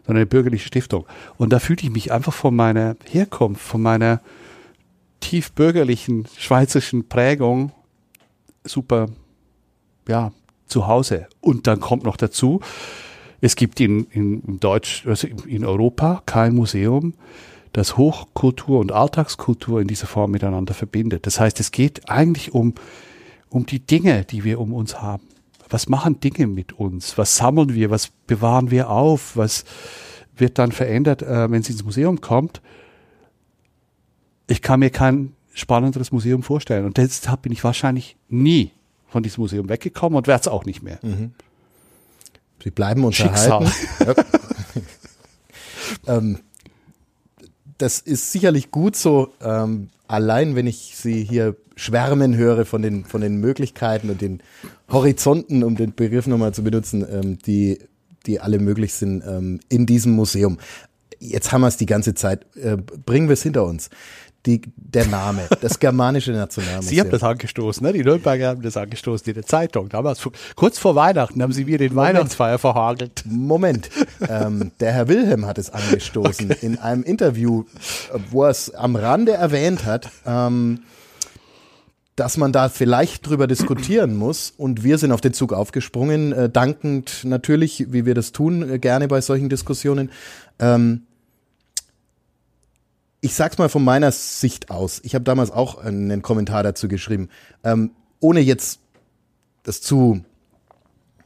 [0.07, 1.07] sondern eine bürgerliche Stiftung.
[1.37, 4.21] Und da fühlte ich mich einfach von meiner Herkunft, von meiner
[5.21, 7.73] tief bürgerlichen schweizerischen Prägung
[8.65, 9.09] super,
[10.09, 10.33] ja,
[10.67, 11.27] zu Hause.
[11.41, 12.61] Und dann kommt noch dazu,
[13.41, 17.15] es gibt in, in Deutsch, also in Europa kein Museum,
[17.73, 21.27] das Hochkultur und Alltagskultur in dieser Form miteinander verbindet.
[21.27, 22.75] Das heißt, es geht eigentlich um
[23.55, 25.29] um die Dinge, die wir um uns haben.
[25.71, 27.17] Was machen Dinge mit uns?
[27.17, 27.89] Was sammeln wir?
[27.89, 29.37] Was bewahren wir auf?
[29.37, 29.65] Was
[30.37, 32.61] wird dann verändert, äh, wenn es ins Museum kommt?
[34.49, 36.85] Ich kann mir kein spannenderes Museum vorstellen.
[36.85, 38.73] Und deshalb bin ich wahrscheinlich nie
[39.07, 40.99] von diesem Museum weggekommen und werde es auch nicht mehr.
[41.03, 41.33] Mhm.
[42.63, 43.71] Sie bleiben uns Schicksal.
[46.09, 46.41] ähm,
[47.79, 49.33] das ist sicherlich gut so.
[49.41, 54.43] Ähm, allein wenn ich Sie hier schwärmen höre von den, von den Möglichkeiten und den
[54.91, 57.79] Horizonten, um den Begriff nochmal zu benutzen, ähm, die,
[58.27, 60.59] die alle möglich sind ähm, in diesem Museum.
[61.19, 62.47] Jetzt haben wir es die ganze Zeit.
[62.57, 63.91] Äh, bringen wir es hinter uns.
[64.47, 66.91] Die, der Name, das germanische Nationalmuseum.
[66.91, 67.93] Sie haben das angestoßen, ne?
[67.93, 69.89] Die Nürnberger haben das angestoßen in der Zeitung.
[69.89, 72.17] Damals, kurz vor Weihnachten haben sie mir den Moment.
[72.17, 73.25] Weihnachtsfeier verhagelt.
[73.27, 73.91] Moment,
[74.29, 76.67] ähm, der Herr Wilhelm hat es angestoßen okay.
[76.67, 77.65] in einem Interview,
[78.31, 80.11] wo er es am Rande erwähnt hat.
[80.27, 80.81] Ähm,
[82.17, 84.53] dass man da vielleicht drüber diskutieren muss.
[84.57, 88.79] Und wir sind auf den Zug aufgesprungen, äh, dankend natürlich, wie wir das tun, äh,
[88.79, 90.11] gerne bei solchen Diskussionen.
[90.61, 91.03] Ähm,
[93.25, 95.01] ich sag's mal von meiner Sicht aus.
[95.03, 97.31] Ich habe damals auch einen Kommentar dazu geschrieben,
[97.65, 98.81] ähm, ohne jetzt
[99.63, 100.23] das zu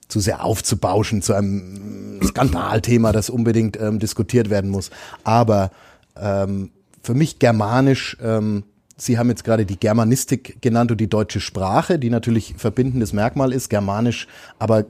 [0.06, 4.90] zu sehr aufzubauschen zu einem Skandalthema, das unbedingt ähm, diskutiert werden muss.
[5.24, 5.70] Aber
[6.16, 6.70] ähm,
[7.02, 8.62] für mich germanisch ähm,
[9.00, 13.52] Sie haben jetzt gerade die Germanistik genannt und die deutsche Sprache, die natürlich verbindendes Merkmal
[13.52, 14.26] ist, germanisch,
[14.58, 14.86] aber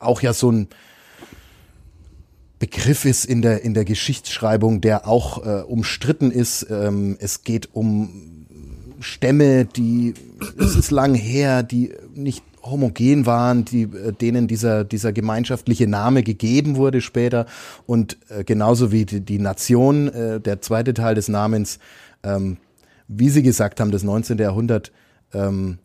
[0.00, 0.68] auch ja so ein
[2.58, 6.66] Begriff ist in der, in der Geschichtsschreibung, der auch äh, umstritten ist.
[6.70, 8.46] Ähm, es geht um
[9.00, 10.14] Stämme, die,
[10.58, 16.22] es ist lang her, die nicht homogen waren, die, äh, denen dieser, dieser gemeinschaftliche Name
[16.22, 17.46] gegeben wurde später.
[17.86, 21.78] Und äh, genauso wie die, die Nation, äh, der zweite Teil des Namens,
[22.22, 22.58] ähm,
[23.06, 24.38] wie Sie gesagt haben, das 19.
[24.38, 24.92] Jahrhundert
[25.32, 25.78] ähm,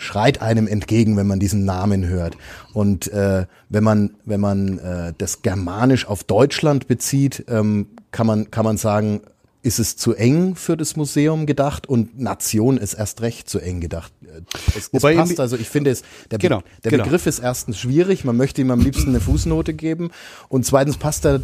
[0.00, 2.36] schreit einem entgegen, wenn man diesen Namen hört.
[2.72, 8.50] Und äh, wenn man wenn man äh, das Germanisch auf Deutschland bezieht, ähm, kann man
[8.50, 9.20] kann man sagen,
[9.62, 13.80] ist es zu eng für das Museum gedacht und Nation ist erst recht zu eng
[13.80, 14.10] gedacht.
[14.22, 14.40] Äh,
[14.74, 17.04] es, Wobei es passt, also ich finde es, der, genau, der genau.
[17.04, 20.10] Begriff ist erstens schwierig, man möchte ihm am liebsten eine Fußnote geben
[20.48, 21.42] und zweitens passt er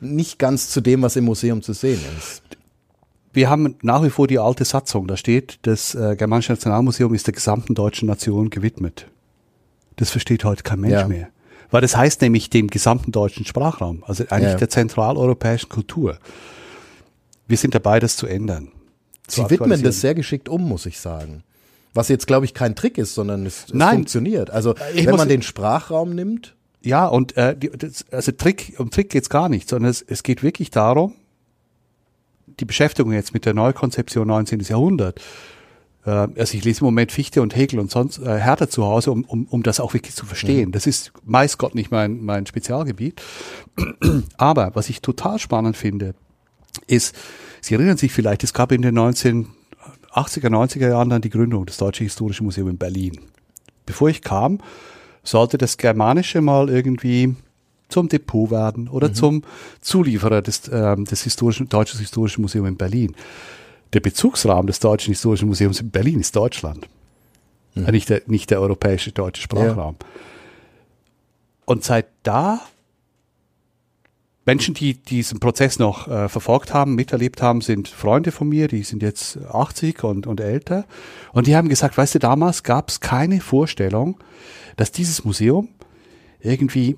[0.00, 2.42] nicht ganz zu dem, was im Museum zu sehen ist
[3.38, 5.06] wir haben nach wie vor die alte Satzung.
[5.06, 9.06] Da steht, das äh, Germanische Nationalmuseum ist der gesamten deutschen Nation gewidmet.
[9.94, 11.06] Das versteht heute kein Mensch ja.
[11.06, 11.28] mehr.
[11.70, 14.58] Weil das heißt nämlich dem gesamten deutschen Sprachraum, also eigentlich ja.
[14.58, 16.18] der zentraleuropäischen Kultur.
[17.46, 18.72] Wir sind dabei, das zu ändern.
[19.28, 21.44] Zu Sie widmen das sehr geschickt um, muss ich sagen.
[21.94, 24.50] Was jetzt, glaube ich, kein Trick ist, sondern es, es funktioniert.
[24.50, 26.56] Also ich wenn man den Sprachraum nimmt.
[26.82, 30.22] Ja, und äh, die, das, also Trick, um Trick geht's gar nicht, sondern es, es
[30.22, 31.14] geht wirklich darum,
[32.60, 34.60] die Beschäftigung jetzt mit der Neukonzeption 19.
[34.60, 35.20] Jahrhundert,
[36.04, 39.10] äh, also ich lese im Moment Fichte und Hegel und sonst äh, Hertha zu Hause,
[39.12, 40.68] um, um, um das auch wirklich zu verstehen.
[40.68, 40.72] Mhm.
[40.72, 43.20] Das ist meist Gott nicht mein, mein Spezialgebiet.
[44.36, 46.14] Aber was ich total spannend finde,
[46.86, 47.14] ist,
[47.60, 49.46] Sie erinnern sich vielleicht, es gab in den 1980er,
[50.14, 53.20] 90er Jahren dann die Gründung des Deutschen Historischen Museums in Berlin.
[53.84, 54.60] Bevor ich kam,
[55.24, 57.34] sollte das Germanische mal irgendwie
[57.88, 59.14] zum Depot werden oder mhm.
[59.14, 59.42] zum
[59.80, 63.14] Zulieferer des, ähm, des historischen, Deutschen Historischen Museums in Berlin.
[63.92, 66.88] Der Bezugsrahmen des Deutschen Historischen Museums in Berlin ist Deutschland.
[67.74, 67.86] Mhm.
[67.86, 69.96] Äh, nicht, der, nicht der europäische deutsche Sprachraum.
[70.00, 70.06] Ja.
[71.64, 72.60] Und seit da
[74.48, 78.82] Menschen, die diesen Prozess noch äh, verfolgt haben, miterlebt haben, sind Freunde von mir, die
[78.82, 80.86] sind jetzt 80 und, und älter.
[81.34, 84.16] Und die haben gesagt, weißt du, damals gab es keine Vorstellung,
[84.76, 85.68] dass dieses Museum
[86.40, 86.96] irgendwie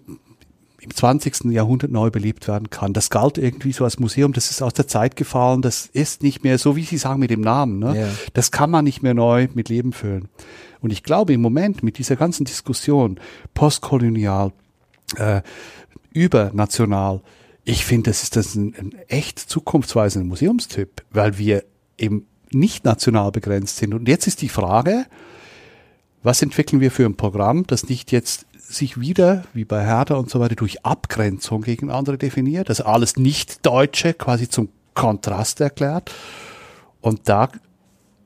[0.80, 1.52] im 20.
[1.52, 2.92] Jahrhundert neu belebt werden kann.
[2.92, 6.42] Das galt irgendwie so als Museum, das ist aus der Zeit gefallen, das ist nicht
[6.42, 7.78] mehr so, wie Sie sagen mit dem Namen.
[7.78, 8.00] Ne?
[8.00, 8.08] Ja.
[8.32, 10.28] Das kann man nicht mehr neu mit Leben füllen.
[10.80, 13.20] Und ich glaube im Moment mit dieser ganzen Diskussion,
[13.52, 14.52] postkolonial,
[15.16, 15.42] äh,
[16.12, 17.20] übernational,
[17.64, 21.64] ich finde, das ist das ein, ein echt zukunftsweisender Museumstyp, weil wir
[21.98, 23.94] eben nicht national begrenzt sind.
[23.94, 25.06] Und jetzt ist die Frage,
[26.22, 30.30] was entwickeln wir für ein Programm, das nicht jetzt sich wieder, wie bei Hertha und
[30.30, 32.68] so weiter, durch Abgrenzung gegen andere definiert.
[32.68, 36.12] Also alles Nicht-Deutsche quasi zum Kontrast erklärt.
[37.00, 37.48] Und da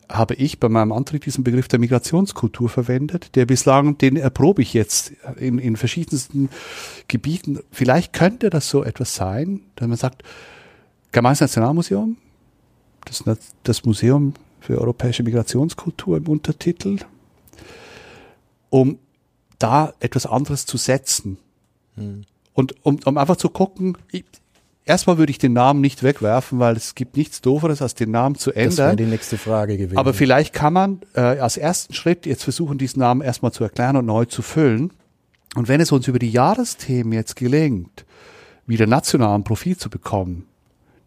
[0.09, 4.74] habe ich bei meinem Antritt diesen Begriff der Migrationskultur verwendet, der bislang, den erprobe ich
[4.74, 6.50] jetzt in, in verschiedensten
[7.09, 7.61] Gebieten.
[7.70, 10.22] Vielleicht könnte das so etwas sein, dass man sagt,
[11.12, 12.16] Germanisches Nationalmuseum,
[13.04, 13.22] das,
[13.62, 16.98] das Museum für europäische Migrationskultur im Untertitel,
[18.68, 18.98] um
[19.58, 21.38] da etwas anderes zu setzen.
[21.96, 22.24] Hm.
[22.52, 24.24] Und um, um einfach zu gucken, ich,
[24.84, 28.36] erstmal würde ich den Namen nicht wegwerfen, weil es gibt nichts Doferes, als den Namen
[28.36, 28.68] zu ändern.
[28.68, 29.98] Das wäre die nächste Frage gewesen.
[29.98, 33.96] Aber vielleicht kann man äh, als ersten Schritt jetzt versuchen, diesen Namen erstmal zu erklären
[33.96, 34.92] und neu zu füllen.
[35.56, 38.04] Und wenn es uns über die Jahresthemen jetzt gelingt,
[38.66, 40.46] wieder nationalen Profil zu bekommen,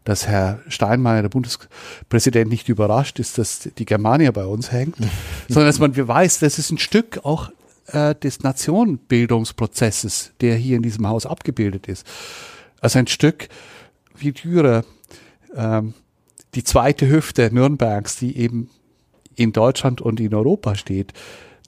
[0.04, 4.96] dass Herr Steinmeier, der Bundespräsident, nicht überrascht ist, dass die Germania bei uns hängt,
[5.50, 7.52] sondern dass man weiß, das ist ein Stück auch
[7.88, 12.06] äh, des Nationenbildungsprozesses, der hier in diesem Haus abgebildet ist.
[12.82, 13.50] Also ein Stück
[14.16, 14.84] wie Dürer,
[15.56, 15.94] ähm,
[16.56, 18.70] die zweite Hüfte Nürnbergs, die eben
[19.36, 21.14] in Deutschland und in Europa steht,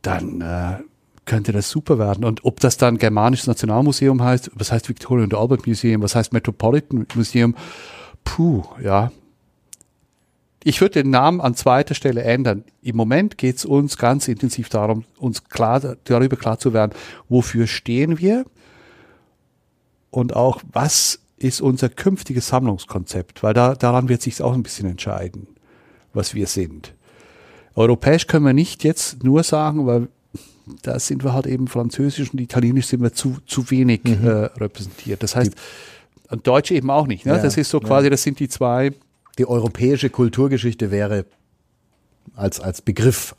[0.02, 0.80] dann äh,
[1.26, 2.26] könnte das super werden.
[2.26, 6.34] Und ob das dann Germanisches Nationalmuseum heißt, was heißt Victoria and Albert Museum, was heißt
[6.34, 7.56] Metropolitan Museum,
[8.24, 9.12] puh, ja,
[10.70, 12.64] ich würde den Namen an zweiter Stelle ändern.
[12.84, 16.92] Im Moment geht es uns ganz intensiv darum, uns klar, darüber klar zu werden,
[17.28, 18.46] wofür stehen wir
[20.12, 24.88] und auch, was ist unser künftiges Sammlungskonzept, weil da, daran wird sich auch ein bisschen
[24.88, 25.48] entscheiden,
[26.14, 26.94] was wir sind.
[27.74, 30.08] Europäisch können wir nicht jetzt nur sagen, weil
[30.84, 34.28] da sind wir halt eben französisch und italienisch sind wir zu, zu wenig mhm.
[34.28, 34.30] äh,
[34.60, 35.24] repräsentiert.
[35.24, 35.54] Das heißt,
[36.30, 37.26] und Deutsch eben auch nicht.
[37.26, 37.38] Ne?
[37.38, 38.12] Ja, das ist so quasi, ja.
[38.12, 38.92] das sind die zwei.
[39.40, 41.26] Die europäische Kulturgeschichte wäre
[42.36, 43.36] als, als Begriff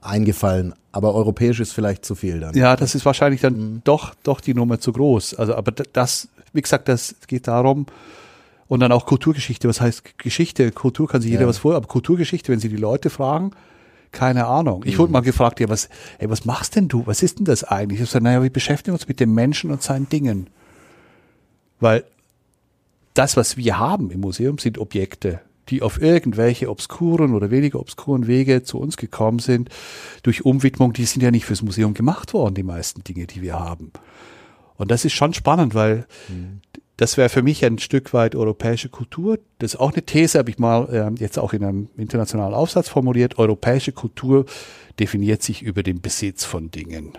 [0.00, 2.54] eingefallen, aber europäisch ist vielleicht zu viel dann.
[2.54, 3.80] Ja, das ist wahrscheinlich dann mhm.
[3.84, 5.34] doch, doch die Nummer zu groß.
[5.34, 7.86] Also, aber das, wie gesagt, das geht darum,
[8.72, 9.68] und dann auch Kulturgeschichte.
[9.68, 10.72] Was heißt Geschichte?
[10.72, 11.48] Kultur kann sich jeder ja.
[11.48, 13.50] was vor, aber Kulturgeschichte, wenn Sie die Leute fragen,
[14.12, 14.84] keine Ahnung.
[14.86, 14.98] Ich mhm.
[15.00, 17.06] wurde mal gefragt, ja, was, ey, was machst denn du?
[17.06, 18.00] Was ist denn das eigentlich?
[18.00, 20.46] Ich sage, naja, wir beschäftigen uns mit dem Menschen und seinen Dingen.
[21.80, 22.04] Weil
[23.14, 28.26] das, was wir haben im Museum, sind Objekte, die auf irgendwelche obskuren oder weniger obskuren
[28.26, 29.68] Wege zu uns gekommen sind,
[30.22, 33.58] durch Umwidmung, die sind ja nicht fürs Museum gemacht worden, die meisten Dinge, die wir
[33.58, 33.92] haben.
[34.76, 36.60] Und das ist schon spannend, weil mhm.
[36.96, 39.38] das wäre für mich ein Stück weit europäische Kultur.
[39.58, 42.88] Das ist auch eine These, habe ich mal äh, jetzt auch in einem internationalen Aufsatz
[42.88, 43.38] formuliert.
[43.38, 44.46] Europäische Kultur
[44.98, 47.12] definiert sich über den Besitz von Dingen.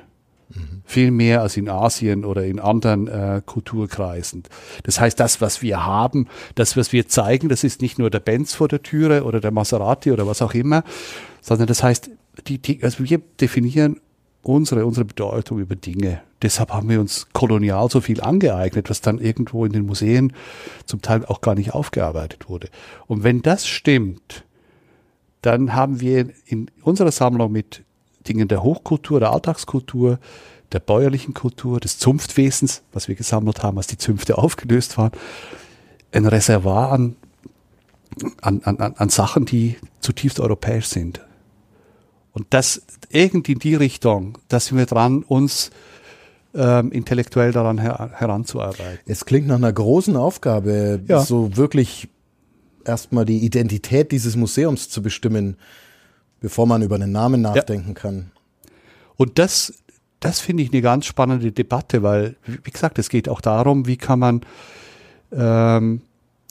[0.86, 4.44] Viel mehr als in Asien oder in anderen äh, Kulturkreisen.
[4.84, 8.20] Das heißt, das, was wir haben, das, was wir zeigen, das ist nicht nur der
[8.20, 10.84] Benz vor der Türe oder der Maserati oder was auch immer,
[11.42, 12.10] sondern das heißt,
[12.48, 14.00] die, die, also wir definieren
[14.44, 16.22] unsere, unsere Bedeutung über Dinge.
[16.42, 20.34] Deshalb haben wir uns kolonial so viel angeeignet, was dann irgendwo in den Museen
[20.86, 22.70] zum Teil auch gar nicht aufgearbeitet wurde.
[23.08, 24.44] Und wenn das stimmt,
[25.42, 27.83] dann haben wir in unserer Sammlung mit
[28.24, 30.20] Dingen der Hochkultur, der Alltagskultur,
[30.72, 35.12] der bäuerlichen Kultur, des Zunftwesens, was wir gesammelt haben, als die Zünfte aufgelöst waren,
[36.12, 37.16] ein Reservoir an,
[38.42, 41.22] an, an, an Sachen, die zutiefst europäisch sind.
[42.34, 45.72] Und das irgendwie in die Richtung, da sind wir dran, uns
[46.56, 49.00] ähm, intellektuell daran her heranzuarbeiten.
[49.06, 51.22] Es klingt nach einer großen Aufgabe, ja.
[51.22, 52.10] so wirklich
[52.86, 55.58] erstmal die Identität dieses Museums zu bestimmen
[56.44, 57.94] bevor man über einen Namen nachdenken ja.
[57.94, 58.32] kann.
[59.16, 59.74] Und das,
[60.20, 63.96] das finde ich eine ganz spannende Debatte, weil, wie gesagt, es geht auch darum, wie
[63.96, 64.42] kann man
[65.32, 66.02] ähm,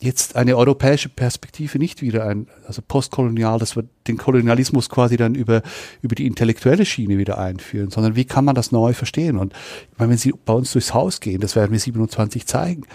[0.00, 5.34] jetzt eine europäische Perspektive nicht wieder ein, also postkolonial, dass wir den Kolonialismus quasi dann
[5.34, 5.60] über,
[6.00, 9.36] über die intellektuelle Schiene wieder einführen, sondern wie kann man das neu verstehen?
[9.36, 9.52] Und
[9.92, 12.86] ich meine, wenn Sie bei uns durchs Haus gehen, das werden wir 27 zeigen,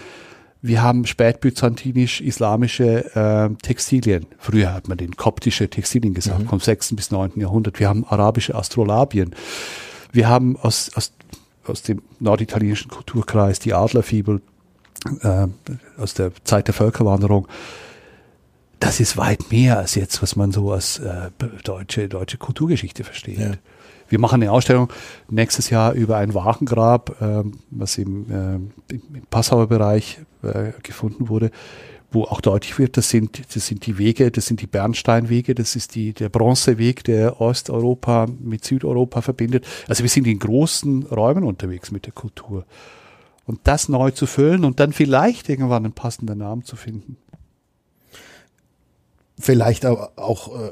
[0.60, 4.26] wir haben spätbyzantinisch-islamische äh, Textilien.
[4.38, 6.48] Früher hat man den koptische Textilien gesagt, mhm.
[6.48, 6.96] vom 6.
[6.96, 7.32] bis 9.
[7.36, 7.78] Jahrhundert.
[7.78, 9.34] Wir haben arabische Astrolabien.
[10.12, 11.12] Wir haben aus, aus,
[11.64, 14.42] aus dem norditalienischen Kulturkreis die Adlerfibel
[15.22, 15.46] äh,
[15.96, 17.46] aus der Zeit der Völkerwanderung.
[18.80, 21.30] Das ist weit mehr als jetzt, was man so als äh,
[21.62, 23.38] deutsche, deutsche Kulturgeschichte versteht.
[23.38, 23.52] Ja.
[24.08, 24.90] Wir machen eine Ausstellung
[25.28, 31.50] nächstes Jahr über ein Wagengrab, äh, was im, äh, im Passauer Bereich äh, gefunden wurde,
[32.10, 35.76] wo auch deutlich wird, das sind, das sind die Wege, das sind die Bernsteinwege, das
[35.76, 39.66] ist die, der Bronzeweg, der Osteuropa mit Südeuropa verbindet.
[39.88, 42.64] Also wir sind in großen Räumen unterwegs mit der Kultur.
[43.44, 47.16] Und das neu zu füllen und dann vielleicht irgendwann einen passenden Namen zu finden.
[49.38, 50.70] Vielleicht auch äh,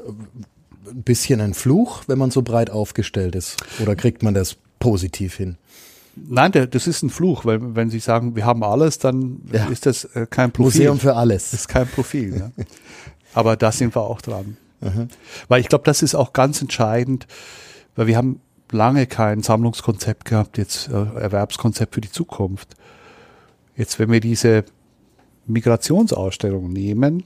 [0.89, 3.57] ein bisschen ein Fluch, wenn man so breit aufgestellt ist?
[3.81, 5.57] Oder kriegt man das positiv hin?
[6.15, 9.67] Nein, der, das ist ein Fluch, weil wenn Sie sagen, wir haben alles, dann ja.
[9.67, 10.81] ist das äh, kein Profil.
[10.81, 11.51] Museum für alles.
[11.51, 12.37] Das ist kein Profil.
[12.37, 12.51] ja.
[13.33, 14.57] Aber da sind wir auch dran.
[14.81, 15.09] Mhm.
[15.47, 17.27] Weil ich glaube, das ist auch ganz entscheidend,
[17.95, 22.75] weil wir haben lange kein Sammlungskonzept gehabt, jetzt äh, Erwerbskonzept für die Zukunft.
[23.75, 24.65] Jetzt, wenn wir diese
[25.45, 27.23] Migrationsausstellung nehmen,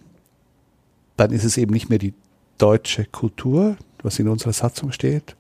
[1.18, 2.14] dann ist es eben nicht mehr die
[2.62, 5.36] deutsche Kultur, was in unserer Satzung steht,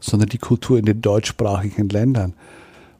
[0.00, 2.34] sondern die Kultur in den deutschsprachigen Ländern.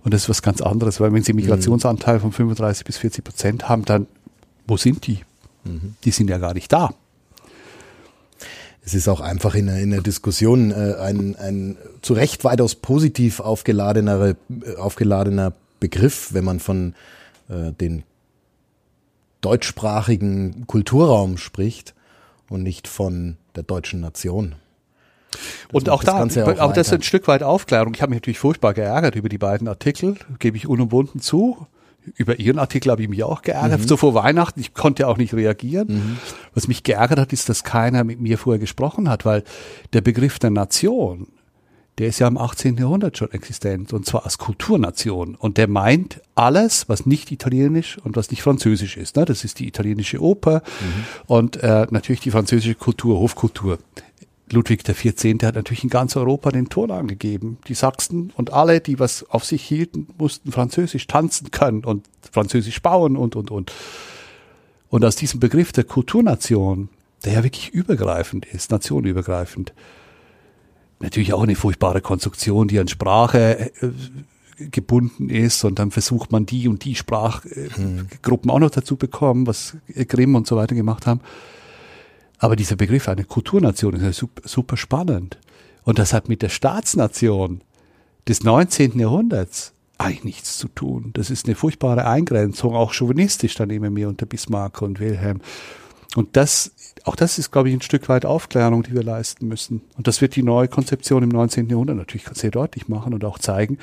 [0.03, 3.69] Und das ist was ganz anderes, weil wenn Sie Migrationsanteil von 35 bis 40 Prozent
[3.69, 4.07] haben, dann
[4.67, 5.21] wo sind die?
[5.65, 5.95] Mhm.
[6.05, 6.95] Die sind ja gar nicht da.
[8.85, 13.41] Es ist auch einfach in, in der Diskussion äh, ein, ein zu Recht weitaus positiv
[13.41, 14.35] aufgeladener, äh,
[14.77, 16.95] aufgeladener Begriff, wenn man von
[17.49, 18.03] äh, den
[19.41, 21.95] deutschsprachigen Kulturraum spricht
[22.49, 24.55] und nicht von der deutschen Nation.
[25.33, 27.95] Das und auch da, auch, auch das ist ein Stück weit Aufklärung.
[27.95, 31.67] Ich habe mich natürlich furchtbar geärgert über die beiden Artikel, gebe ich unumwunden zu.
[32.17, 33.89] Über Ihren Artikel habe ich mich auch geärgert, mhm.
[33.89, 34.61] so vor Weihnachten.
[34.61, 35.89] Ich konnte auch nicht reagieren.
[35.89, 36.19] Mhm.
[36.55, 39.43] Was mich geärgert hat, ist, dass keiner mit mir vorher gesprochen hat, weil
[39.95, 41.29] der Begriff der Nation
[41.99, 42.77] der ist ja im 18.
[42.77, 45.37] Jahrhundert schon existent und zwar als Kulturnation.
[45.37, 49.17] Und der meint alles, was nicht italienisch und was nicht französisch ist.
[49.17, 49.25] Ne?
[49.25, 51.05] Das ist die italienische Oper mhm.
[51.27, 53.79] und äh, natürlich die französische Kultur, Hofkultur.
[54.51, 55.43] Ludwig XIV.
[55.43, 57.59] hat natürlich in ganz Europa den Ton angegeben.
[57.67, 62.83] Die Sachsen und alle, die was auf sich hielten, mussten Französisch tanzen können und Französisch
[62.83, 63.73] bauen und, und, und.
[64.91, 66.89] Und aus diesem Begriff der Kulturnation,
[67.25, 69.73] der ja wirklich übergreifend ist, nationenübergreifend,
[71.01, 73.91] natürlich auch eine furchtbare Konstruktion, die an Sprache äh,
[74.71, 79.77] gebunden ist und dann versucht man die und die Sprachgruppen auch noch dazu bekommen, was
[80.09, 81.21] Grimm und so weiter gemacht haben.
[82.39, 85.39] Aber dieser Begriff eine Kulturnation ist ja super, spannend.
[85.83, 87.63] Und das hat mit der Staatsnation
[88.29, 88.99] des 19.
[88.99, 91.11] Jahrhunderts eigentlich nichts zu tun.
[91.15, 95.41] Das ist eine furchtbare Eingrenzung, auch chauvinistisch dann immer mehr unter Bismarck und Wilhelm.
[96.17, 96.73] Und das,
[97.03, 99.83] auch das ist, glaube ich, ein Stück weit Aufklärung, die wir leisten müssen.
[99.97, 101.69] Und das wird die neue Konzeption im 19.
[101.69, 103.79] Jahrhundert natürlich sehr deutlich machen und auch zeigen,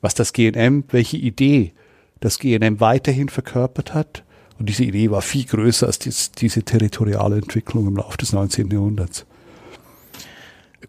[0.00, 1.72] was das GNM, welche Idee
[2.20, 4.24] das GNM weiterhin verkörpert hat.
[4.58, 8.70] Und diese Idee war viel größer als dies, diese territoriale Entwicklung im Laufe des 19.
[8.70, 9.24] Jahrhunderts.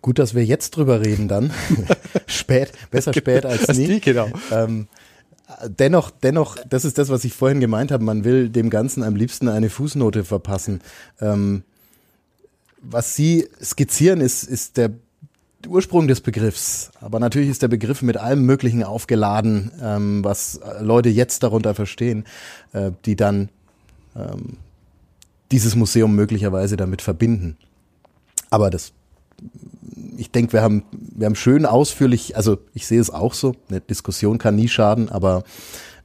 [0.02, 1.52] Gut, dass wir jetzt drüber reden dann.
[2.28, 4.00] spät, besser spät als nie.
[4.00, 4.28] genau.
[4.52, 4.88] Ähm,
[5.68, 9.16] dennoch, dennoch, das ist das, was ich vorhin gemeint habe, man will dem Ganzen am
[9.16, 10.82] liebsten eine Fußnote verpassen.
[11.20, 11.64] Ähm,
[12.82, 14.92] was Sie skizzieren, ist, ist der
[15.68, 16.92] Ursprung des Begriffs.
[17.00, 22.26] Aber natürlich ist der Begriff mit allem Möglichen aufgeladen, ähm, was Leute jetzt darunter verstehen,
[22.74, 23.50] äh, die dann
[24.16, 24.58] ähm,
[25.52, 27.58] dieses Museum möglicherweise damit verbinden.
[28.50, 28.92] Aber das
[30.18, 33.82] ich denke, wir haben, wir haben schön ausführlich, also ich sehe es auch so, eine
[33.82, 35.44] Diskussion kann nie schaden, aber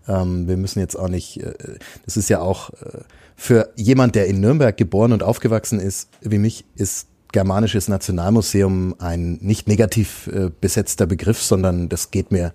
[0.07, 1.55] ähm, wir müssen jetzt auch nicht, äh,
[2.05, 3.01] das ist ja auch äh,
[3.37, 9.39] für jemand, der in Nürnberg geboren und aufgewachsen ist, wie mich, ist Germanisches Nationalmuseum ein
[9.43, 12.55] nicht negativ äh, besetzter Begriff, sondern das geht mir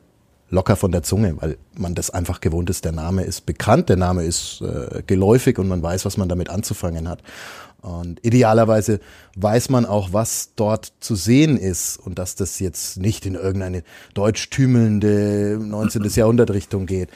[0.50, 2.84] locker von der Zunge, weil man das einfach gewohnt ist.
[2.84, 6.50] Der Name ist bekannt, der Name ist äh, geläufig und man weiß, was man damit
[6.50, 7.22] anzufangen hat.
[7.84, 9.02] Und idealerweise
[9.36, 13.84] weiß man auch, was dort zu sehen ist und dass das jetzt nicht in irgendeine
[14.14, 16.04] deutschtümelnde 19.
[16.16, 17.10] Jahrhundert Richtung geht.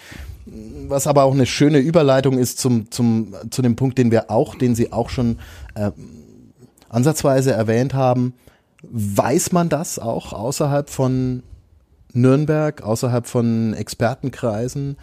[0.46, 4.56] Was aber auch eine schöne Überleitung ist zum, zum, zu dem Punkt, den wir auch,
[4.56, 5.40] den Sie auch schon
[5.76, 5.92] äh,
[6.90, 8.34] ansatzweise erwähnt haben.
[8.84, 11.44] Weiß man das auch außerhalb von
[12.12, 14.98] Nürnberg, außerhalb von Expertenkreisen?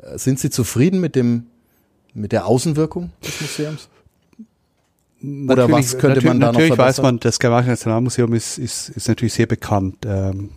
[0.00, 1.46] Äh, sind Sie zufrieden mit dem,
[2.14, 3.88] mit der Außenwirkung des Museums?
[5.22, 9.08] Oder was könnte man da noch Natürlich weiß man, das Germanische Nationalmuseum ist, ist, ist
[9.08, 9.96] natürlich sehr bekannt.
[10.06, 10.50] Ähm,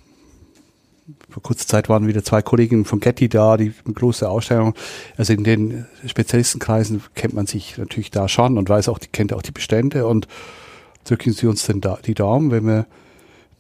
[1.29, 4.75] vor kurzer Zeit waren wieder zwei Kolleginnen von Getty da, die eine große Ausstellung.
[5.17, 9.33] Also in den Spezialistenkreisen kennt man sich natürlich da schon und weiß auch, die kennt
[9.33, 10.27] auch die Bestände und
[11.05, 12.85] drücken Sie uns denn da, die Daumen, wenn wir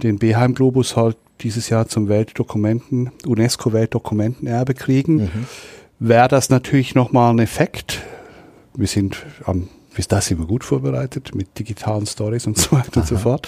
[0.03, 5.47] den Beheim Globus halt dieses Jahr zum Weltdokumenten, UNESCO Weltdokumentenerbe kriegen, mhm.
[5.99, 8.01] wäre das natürlich nochmal ein Effekt.
[8.75, 12.91] Wir sind am bis das sind wir gut vorbereitet mit digitalen Stories und so weiter
[12.93, 12.99] Aha.
[13.01, 13.47] und so fort.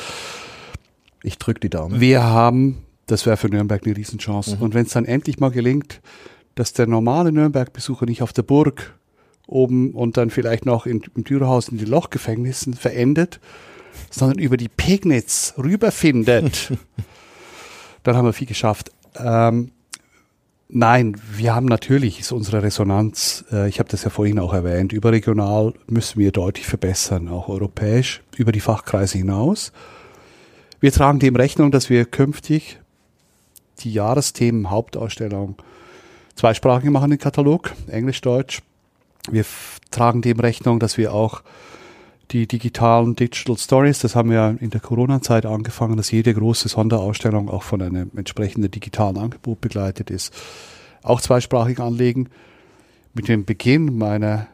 [1.24, 2.02] Ich drücke die Daumen.
[2.02, 4.58] Wir haben, das wäre für Nürnberg eine Riesenchance.
[4.58, 4.62] Mhm.
[4.62, 6.02] Und wenn es dann endlich mal gelingt,
[6.56, 8.98] dass der normale Nürnberg-Besucher nicht auf der Burg
[9.48, 13.40] oben und dann vielleicht noch in, im Dürerhaus in die Lochgefängnissen verendet,
[14.10, 16.72] sondern über die Pegnitz rüberfindet,
[18.04, 18.92] dann haben wir viel geschafft.
[19.16, 19.72] Ähm,
[20.70, 24.92] Nein, wir haben natürlich, ist unsere Resonanz, äh, ich habe das ja vorhin auch erwähnt,
[24.92, 29.72] überregional müssen wir deutlich verbessern, auch europäisch, über die Fachkreise hinaus.
[30.80, 32.80] Wir tragen dem Rechnung, dass wir künftig
[33.80, 35.56] die Jahresthemen Hauptausstellung
[36.36, 38.62] zweisprachig machen, den Katalog, Englisch-Deutsch.
[39.30, 39.46] Wir
[39.92, 41.44] tragen dem Rechnung, dass wir auch
[42.32, 47.50] die digitalen Digital Stories, das haben wir in der Corona-Zeit angefangen, dass jede große Sonderausstellung
[47.50, 50.34] auch von einem entsprechenden digitalen Angebot begleitet ist.
[51.04, 52.30] Auch zweisprachig anlegen.
[53.14, 54.48] Mit dem Beginn meiner,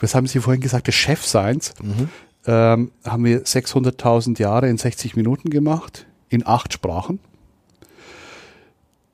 [0.00, 2.08] was haben Sie vorhin gesagt, des Chefseins, mhm.
[2.46, 7.20] ähm, haben wir 600.000 Jahre in 60 Minuten gemacht, in acht Sprachen.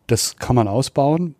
[0.07, 1.35] Das kann man ausbauen.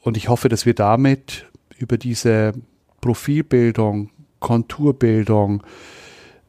[0.00, 1.46] Und ich hoffe, dass wir damit
[1.78, 2.54] über diese
[3.00, 4.10] Profilbildung
[4.42, 5.62] Konturbildung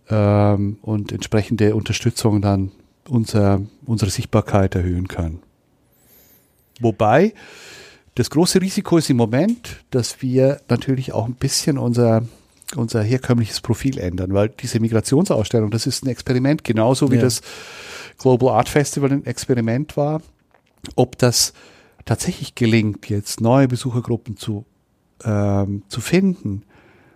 [0.09, 2.71] ähm, und entsprechende Unterstützung dann
[3.07, 5.41] unser, unsere Sichtbarkeit erhöhen können.
[6.81, 7.33] Wobei
[8.15, 12.23] das große Risiko ist im Moment, dass wir natürlich auch ein bisschen unser,
[12.75, 17.21] unser herkömmliches Profil ändern, weil diese Migrationsausstellung, das ist ein Experiment, genauso wie ja.
[17.21, 17.41] das
[18.17, 20.21] Global Art Festival ein Experiment war.
[20.95, 21.53] Ob das
[22.05, 24.65] tatsächlich gelingt, jetzt neue Besuchergruppen zu,
[25.23, 26.63] ähm, zu finden,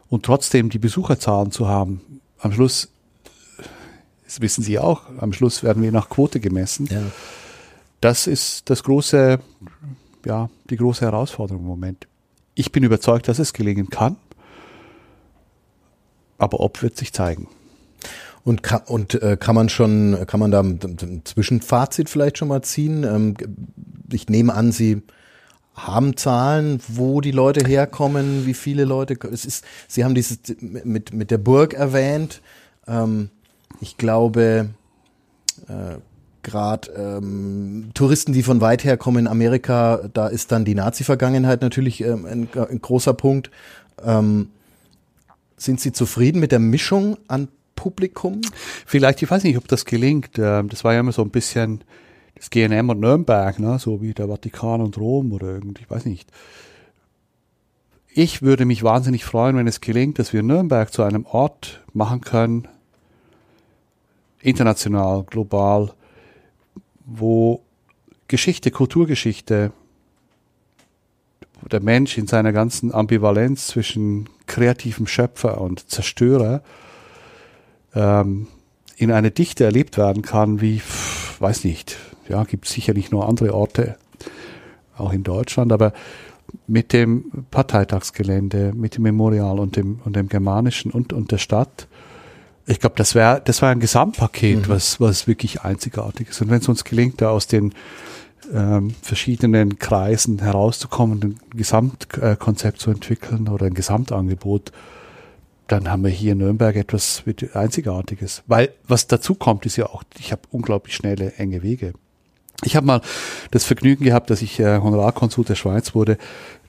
[0.09, 2.89] und trotzdem die Besucherzahlen zu haben, am Schluss
[4.27, 5.03] das wissen Sie auch.
[5.19, 6.87] Am Schluss werden wir nach Quote gemessen.
[6.91, 7.01] Ja.
[8.01, 9.39] Das ist das große,
[10.25, 12.07] ja, die große Herausforderung im Moment.
[12.53, 14.17] Ich bin überzeugt, dass es gelingen kann.
[16.37, 17.47] Aber ob wird sich zeigen.
[18.43, 22.61] Und, kann, und äh, kann man schon, kann man da ein Zwischenfazit vielleicht schon mal
[22.61, 23.03] ziehen?
[23.03, 23.35] Ähm,
[24.11, 25.01] ich nehme an, Sie
[25.78, 29.15] haben Zahlen, wo die Leute herkommen, wie viele Leute.
[29.32, 32.41] Es ist, Sie haben dieses mit mit der Burg erwähnt.
[32.88, 33.30] Ähm,
[33.80, 34.69] ich glaube,
[35.67, 35.97] äh,
[36.41, 41.61] gerade ähm, Touristen, die von weit her kommen in Amerika, da ist dann die Nazi-Vergangenheit
[41.61, 43.51] natürlich ähm, ein, ein, großer Punkt.
[44.03, 44.49] Ähm,
[45.57, 48.41] sind Sie zufrieden mit der Mischung an Publikum?
[48.86, 50.39] Vielleicht, ich weiß nicht, ob das gelingt.
[50.39, 51.84] Ähm, das war ja immer so ein bisschen
[52.38, 53.79] das GNM und Nürnberg, ne?
[53.79, 56.29] so wie der Vatikan und Rom oder irgendwie, ich weiß nicht.
[58.09, 62.21] Ich würde mich wahnsinnig freuen, wenn es gelingt, dass wir Nürnberg zu einem Ort machen
[62.21, 62.67] können,
[64.41, 65.93] international, global,
[67.05, 67.61] wo
[68.27, 69.71] Geschichte, Kulturgeschichte,
[71.71, 76.61] der Mensch in seiner ganzen Ambivalenz zwischen kreativem Schöpfer und Zerstörer
[77.95, 78.47] ähm,
[78.95, 80.81] in eine Dichte erlebt werden kann, wie,
[81.39, 81.97] weiß nicht,
[82.30, 83.97] ja, gibt sicherlich nur andere Orte,
[84.97, 85.93] auch in Deutschland, aber
[86.65, 91.88] mit dem Parteitagsgelände, mit dem Memorial und dem, und dem Germanischen und, und der Stadt,
[92.65, 94.69] ich glaube, das wäre, das war ein Gesamtpaket, mhm.
[94.69, 96.41] was, was wirklich einzigartig ist.
[96.41, 97.73] Und wenn es uns gelingt, da aus den
[98.53, 104.73] ähm, verschiedenen Kreisen herauszukommen, ein Gesamtkonzept zu entwickeln oder ein Gesamtangebot,
[105.67, 107.23] dann haben wir hier in Nürnberg etwas
[107.53, 108.43] Einzigartiges.
[108.47, 111.93] Weil was dazu kommt, ist ja auch, ich habe unglaublich schnelle, enge Wege.
[112.63, 113.01] Ich habe mal
[113.51, 116.17] das Vergnügen gehabt, dass ich äh, Honorarkonsul der Schweiz wurde.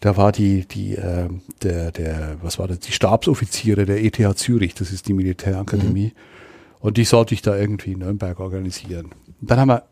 [0.01, 1.29] Da war die, die, äh,
[1.63, 6.13] der, der, was war das, die Stabsoffiziere der ETH Zürich, das ist die Militärakademie.
[6.15, 6.81] Mhm.
[6.81, 9.07] Und die sollte ich da irgendwie in Nürnberg organisieren.
[9.41, 9.83] Und dann haben wir,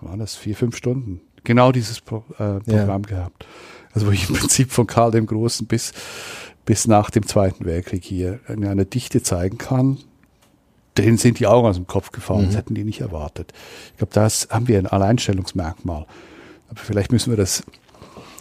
[0.00, 3.16] waren das vier, fünf Stunden, genau dieses Pro, äh, Programm ja.
[3.16, 3.46] gehabt.
[3.92, 5.92] Also wo ich im Prinzip von Karl dem Großen bis
[6.66, 9.98] bis nach dem Zweiten Weltkrieg hier in einer Dichte zeigen kann,
[10.98, 12.46] denen sind die Augen aus dem Kopf gefallen, mhm.
[12.46, 13.52] das hätten die nicht erwartet.
[13.92, 16.06] Ich glaube, da haben wir ein Alleinstellungsmerkmal.
[16.68, 17.62] Aber vielleicht müssen wir das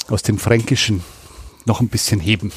[0.09, 1.03] aus dem Fränkischen
[1.65, 2.51] noch ein bisschen heben.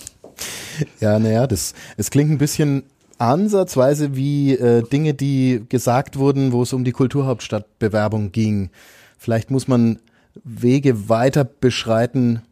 [1.00, 2.84] ja, naja, das, es klingt ein bisschen
[3.18, 8.70] ansatzweise wie äh, Dinge, die gesagt wurden, wo es um die Kulturhauptstadtbewerbung ging.
[9.16, 10.00] Vielleicht muss man
[10.44, 12.42] Wege weiter beschreiten,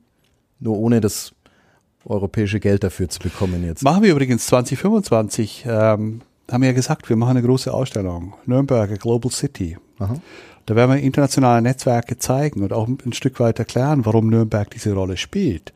[0.61, 1.33] nur ohne das
[2.05, 3.83] europäische Geld dafür zu bekommen jetzt.
[3.83, 8.35] Machen wir übrigens 2025, ähm, haben wir ja gesagt, wir machen eine große Ausstellung.
[8.47, 9.77] Nürnberger Global City.
[9.99, 10.17] Aha.
[10.67, 14.93] Da werden wir internationale Netzwerke zeigen und auch ein Stück weit erklären, warum Nürnberg diese
[14.93, 15.73] Rolle spielt.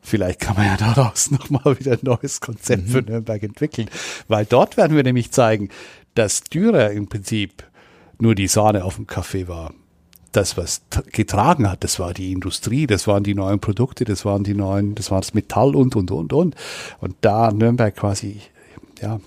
[0.00, 2.90] Vielleicht kann man ja daraus nochmal wieder ein neues Konzept mhm.
[2.90, 3.88] für Nürnberg entwickeln,
[4.28, 5.70] weil dort werden wir nämlich zeigen,
[6.14, 7.64] dass Dürer im Prinzip
[8.20, 9.72] nur die Sahne auf dem Kaffee war
[10.32, 14.44] das, was getragen hat, das war die Industrie, das waren die neuen Produkte, das waren
[14.44, 16.56] die neuen, das war das Metall und, und, und, und.
[17.00, 18.40] Und da Nürnberg quasi,
[19.02, 19.20] ja,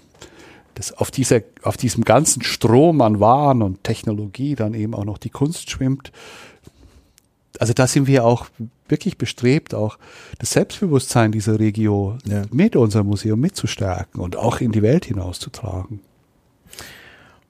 [0.73, 5.17] das auf dieser, auf diesem ganzen Strom an Waren und Technologie dann eben auch noch
[5.17, 6.11] die Kunst schwimmt.
[7.59, 8.47] Also da sind wir auch
[8.89, 9.97] wirklich bestrebt, auch
[10.39, 12.43] das Selbstbewusstsein dieser Region ja.
[12.51, 16.01] mit unserem Museum mitzustärken und auch in die Welt hinauszutragen.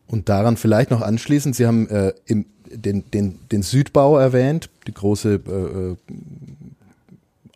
[0.07, 4.93] Und daran vielleicht noch anschließend, Sie haben äh, im den, den, den Südbau erwähnt, die
[4.93, 5.95] große äh, äh,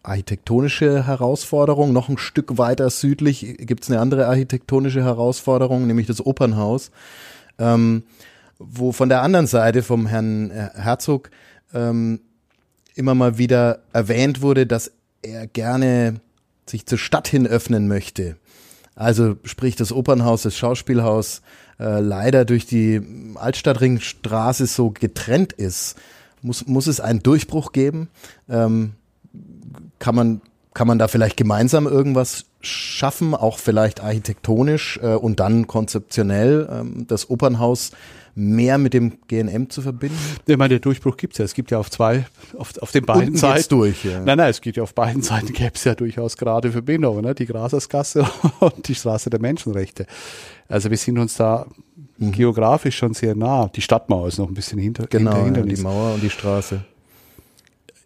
[0.04, 1.94] architektonische Herausforderung.
[1.94, 6.92] Noch ein Stück weiter südlich gibt es eine andere architektonische Herausforderung, nämlich das Opernhaus,
[7.58, 8.04] ähm,
[8.58, 11.32] wo von der anderen Seite vom Herrn äh, Herzog
[11.74, 12.22] ähm,
[12.96, 14.92] immer mal wieder erwähnt wurde, dass
[15.22, 16.20] er gerne
[16.66, 18.38] sich zur Stadt hin öffnen möchte.
[18.96, 21.42] Also sprich das Opernhaus, das Schauspielhaus
[21.80, 23.02] äh, leider durch die
[23.36, 25.96] Altstadtringstraße so getrennt ist,
[26.42, 28.10] muss, muss es einen Durchbruch geben?
[28.50, 28.94] Ähm,
[30.00, 30.42] kann man
[30.74, 37.06] kann man da vielleicht gemeinsam irgendwas schaffen, auch vielleicht architektonisch äh, und dann konzeptionell ähm,
[37.08, 37.92] das Opernhaus
[38.36, 40.18] mehr mit dem GNM zu verbinden?
[40.46, 41.46] Ich meine, der Durchbruch gibt es ja.
[41.46, 42.26] Es gibt ja auf zwei,
[42.58, 43.70] auf, auf den beiden Unten Seiten.
[43.70, 44.22] durch, ja.
[44.22, 47.36] Nein, nein, es gibt ja auf beiden Seiten gäbe es ja durchaus gerade Verbindungen, ne?
[47.36, 48.26] die Grasersgasse
[48.60, 50.06] und die Straße der Menschenrechte.
[50.68, 51.66] Also wir sind uns da
[52.18, 52.32] mhm.
[52.32, 53.70] geografisch schon sehr nah.
[53.76, 56.82] Die Stadtmauer ist noch ein bisschen hinter, genau, hinter ja, die Mauer und die Straße.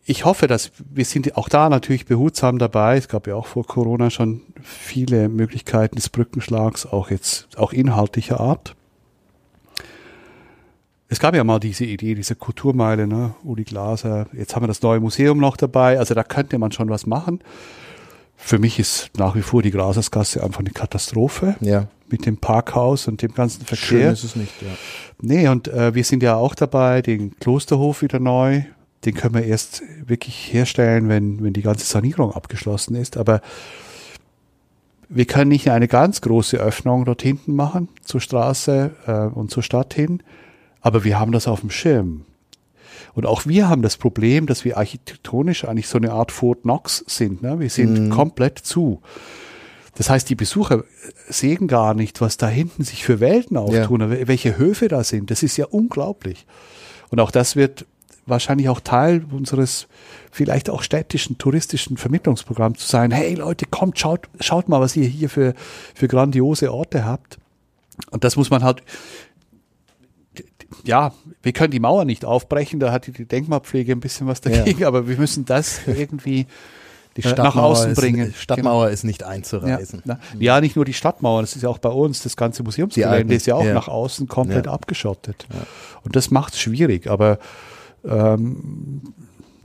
[0.05, 2.97] Ich hoffe, dass wir sind auch da natürlich behutsam dabei.
[2.97, 8.39] Es gab ja auch vor Corona schon viele Möglichkeiten des Brückenschlags, auch jetzt auch inhaltlicher
[8.39, 8.75] Art.
[11.07, 13.35] Es gab ja mal diese Idee, diese Kulturmeile, ne?
[13.43, 14.27] Uli Glaser.
[14.33, 15.99] Jetzt haben wir das neue Museum noch dabei.
[15.99, 17.39] Also da könnte man schon was machen.
[18.35, 21.55] Für mich ist nach wie vor die Grasersgasse einfach eine Katastrophe.
[21.61, 23.87] Ja mit dem Parkhaus und dem ganzen Verkehr.
[23.87, 24.67] Schön ist es nicht, ja.
[25.19, 28.61] Nee, und äh, wir sind ja auch dabei, den Klosterhof wieder neu.
[29.05, 33.17] Den können wir erst wirklich herstellen, wenn, wenn die ganze Sanierung abgeschlossen ist.
[33.17, 33.41] Aber
[35.09, 39.63] wir können nicht eine ganz große Öffnung dort hinten machen, zur Straße äh, und zur
[39.63, 40.23] Stadt hin.
[40.81, 42.25] Aber wir haben das auf dem Schirm.
[43.13, 47.03] Und auch wir haben das Problem, dass wir architektonisch eigentlich so eine Art Fort Knox
[47.07, 47.43] sind.
[47.43, 47.59] Ne?
[47.59, 48.09] Wir sind Mhm.
[48.09, 49.01] komplett zu.
[49.95, 50.83] Das heißt, die Besucher
[51.29, 54.27] sehen gar nicht, was da hinten sich für Welten auftun, ja.
[54.27, 55.29] welche Höfe da sind.
[55.29, 56.47] Das ist ja unglaublich.
[57.09, 57.85] Und auch das wird
[58.25, 59.87] wahrscheinlich auch Teil unseres
[60.31, 63.11] vielleicht auch städtischen, touristischen Vermittlungsprogramms zu sein.
[63.11, 65.53] Hey Leute, kommt, schaut, schaut mal, was ihr hier für,
[65.93, 67.37] für grandiose Orte habt.
[68.09, 68.81] Und das muss man halt,
[70.83, 71.13] ja,
[71.43, 74.87] wir können die Mauer nicht aufbrechen, da hat die Denkmalpflege ein bisschen was dagegen, ja.
[74.87, 76.47] aber wir müssen das irgendwie
[77.15, 78.29] die nach außen bringen.
[78.29, 78.93] Ist, Stadtmauer genau.
[78.93, 80.01] ist nicht einzureißen.
[80.05, 83.35] Ja, ja, nicht nur die Stadtmauer, das ist ja auch bei uns, das ganze Museumsgelände
[83.35, 83.73] ist ja auch ja.
[83.73, 85.45] nach außen komplett abgeschottet.
[86.03, 87.37] Und das macht es schwierig, aber
[88.05, 89.01] ähm,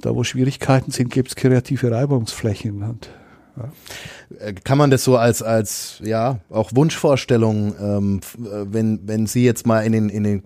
[0.00, 2.82] da wo Schwierigkeiten sind, gibt es kreative Reibungsflächen.
[2.82, 3.10] Und,
[3.56, 4.52] ja.
[4.64, 9.80] Kann man das so als, als ja, auch Wunschvorstellung, ähm, wenn, wenn Sie jetzt mal
[9.80, 10.42] in den, in den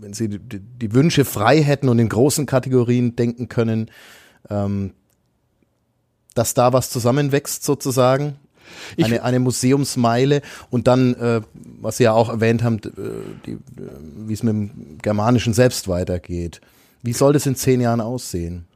[0.00, 3.90] wenn Sie die, die Wünsche frei hätten und in großen Kategorien denken können,
[4.48, 4.94] ähm,
[6.34, 8.36] dass da was zusammenwächst sozusagen?
[9.00, 11.40] Eine, eine Museumsmeile und dann, äh,
[11.80, 13.56] was Sie ja auch erwähnt haben, äh,
[14.26, 16.60] wie es mit dem Germanischen selbst weitergeht.
[17.02, 18.66] Wie soll das in zehn Jahren aussehen?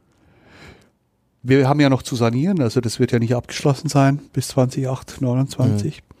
[1.43, 5.21] Wir haben ja noch zu sanieren, also das wird ja nicht abgeschlossen sein bis 2028,
[5.21, 6.01] 29.
[6.01, 6.15] Mhm.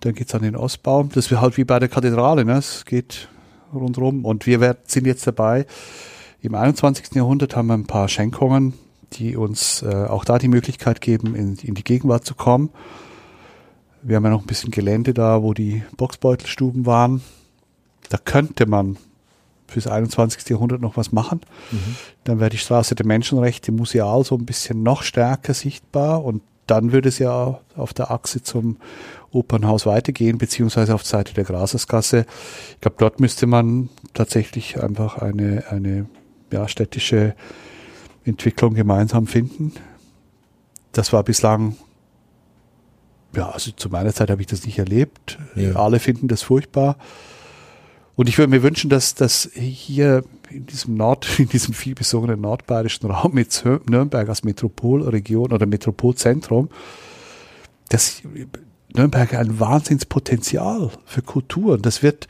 [0.00, 1.04] Dann geht's an den Ostbau.
[1.04, 2.58] Das wäre halt wie bei der Kathedrale, ne?
[2.58, 3.28] Es geht
[3.72, 4.24] rundherum.
[4.24, 5.66] Und wir sind jetzt dabei.
[6.40, 7.14] Im 21.
[7.14, 8.74] Jahrhundert haben wir ein paar Schenkungen,
[9.12, 12.70] die uns äh, auch da die Möglichkeit geben, in, in die Gegenwart zu kommen.
[14.02, 17.22] Wir haben ja noch ein bisschen Gelände da, wo die Boxbeutelstuben waren.
[18.08, 18.96] Da könnte man
[19.68, 20.48] fürs 21.
[20.48, 21.40] Jahrhundert noch was machen.
[21.70, 21.96] Mhm.
[22.24, 26.92] Dann wäre die Straße der Menschenrechte museal so ein bisschen noch stärker sichtbar und dann
[26.92, 28.76] würde es ja auf der Achse zum
[29.32, 32.26] Opernhaus weitergehen, beziehungsweise auf der Seite der Grasersgasse.
[32.74, 36.06] Ich glaube, dort müsste man tatsächlich einfach eine, eine
[36.52, 37.34] ja, städtische
[38.30, 39.72] Entwicklung gemeinsam finden.
[40.92, 41.76] Das war bislang,
[43.34, 45.38] ja, also zu meiner Zeit habe ich das nicht erlebt.
[45.54, 45.76] Ja.
[45.76, 46.96] Alle finden das furchtbar.
[48.16, 53.10] Und ich würde mir wünschen, dass, dass hier in diesem Nord, in diesem vielbesungenen nordbayerischen
[53.10, 56.68] Raum mit Nürnberg als Metropolregion oder Metropolzentrum,
[57.88, 58.22] dass
[58.94, 61.74] Nürnberg ein Wahnsinnspotenzial für Kultur.
[61.74, 62.28] Und das wird,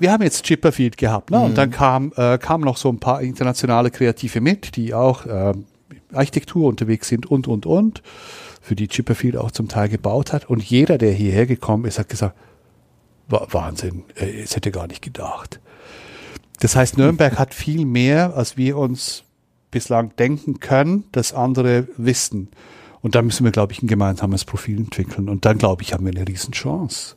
[0.00, 1.38] wir haben jetzt Chipperfield gehabt, ne?
[1.38, 1.44] Mhm.
[1.44, 5.52] Und dann kam, äh, kamen noch so ein paar internationale Kreative mit, die auch äh,
[6.12, 8.02] Architektur unterwegs sind und, und, und,
[8.60, 10.48] für die Chipperfield auch zum Teil gebaut hat.
[10.48, 12.36] Und jeder, der hierher gekommen ist, hat gesagt,
[13.28, 15.60] Wahnsinn, es hätte gar nicht gedacht.
[16.58, 19.24] Das heißt, Nürnberg hat viel mehr, als wir uns
[19.70, 22.48] bislang denken können, dass andere wissen.
[23.02, 25.28] Und da müssen wir, glaube ich, ein gemeinsames Profil entwickeln.
[25.28, 27.16] Und dann, glaube ich, haben wir eine Riesenchance.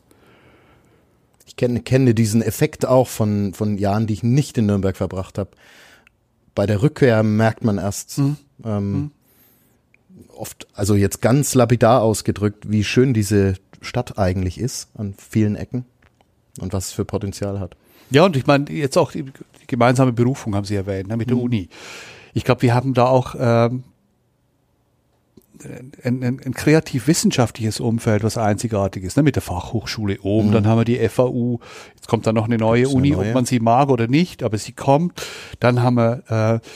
[1.46, 5.38] Ich kenne, kenne diesen Effekt auch von, von Jahren, die ich nicht in Nürnberg verbracht
[5.38, 5.50] habe.
[6.54, 8.36] Bei der Rückkehr merkt man erst mhm.
[8.64, 9.10] Ähm, mhm.
[10.28, 15.84] oft, also jetzt ganz lapidar ausgedrückt, wie schön diese Stadt eigentlich ist an vielen Ecken
[16.60, 17.76] und was es für Potenzial hat.
[18.10, 21.30] Ja, und ich meine, jetzt auch die, die gemeinsame Berufung haben Sie erwähnt, ne, mit
[21.30, 21.42] der mhm.
[21.42, 21.68] Uni.
[22.32, 23.82] Ich glaube, wir haben da auch ähm,
[26.02, 29.22] ein, ein, ein kreativ-wissenschaftliches Umfeld, was einzigartig ist, ne?
[29.22, 30.48] mit der Fachhochschule oben.
[30.48, 30.52] Mhm.
[30.52, 31.60] Dann haben wir die FAU.
[31.94, 33.28] Jetzt kommt dann noch eine neue Uni, eine neue?
[33.28, 35.22] ob man sie mag oder nicht, aber sie kommt.
[35.60, 36.66] Dann haben wir äh,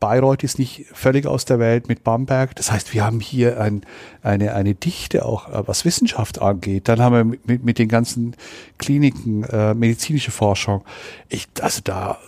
[0.00, 2.56] Bayreuth ist nicht völlig aus der Welt mit Bamberg.
[2.56, 3.82] Das heißt, wir haben hier ein,
[4.22, 6.88] eine, eine Dichte auch, äh, was Wissenschaft angeht.
[6.88, 8.36] Dann haben wir mit, mit den ganzen
[8.78, 10.82] Kliniken äh, medizinische Forschung.
[11.28, 12.18] Ich, also da,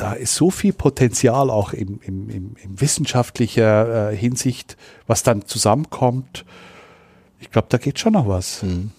[0.00, 5.44] da ist so viel Potenzial auch in, in, in, in wissenschaftlicher äh, Hinsicht, was dann
[5.44, 6.46] zusammenkommt.
[7.38, 8.62] Ich glaube, da geht schon noch was.
[8.62, 8.92] Hm.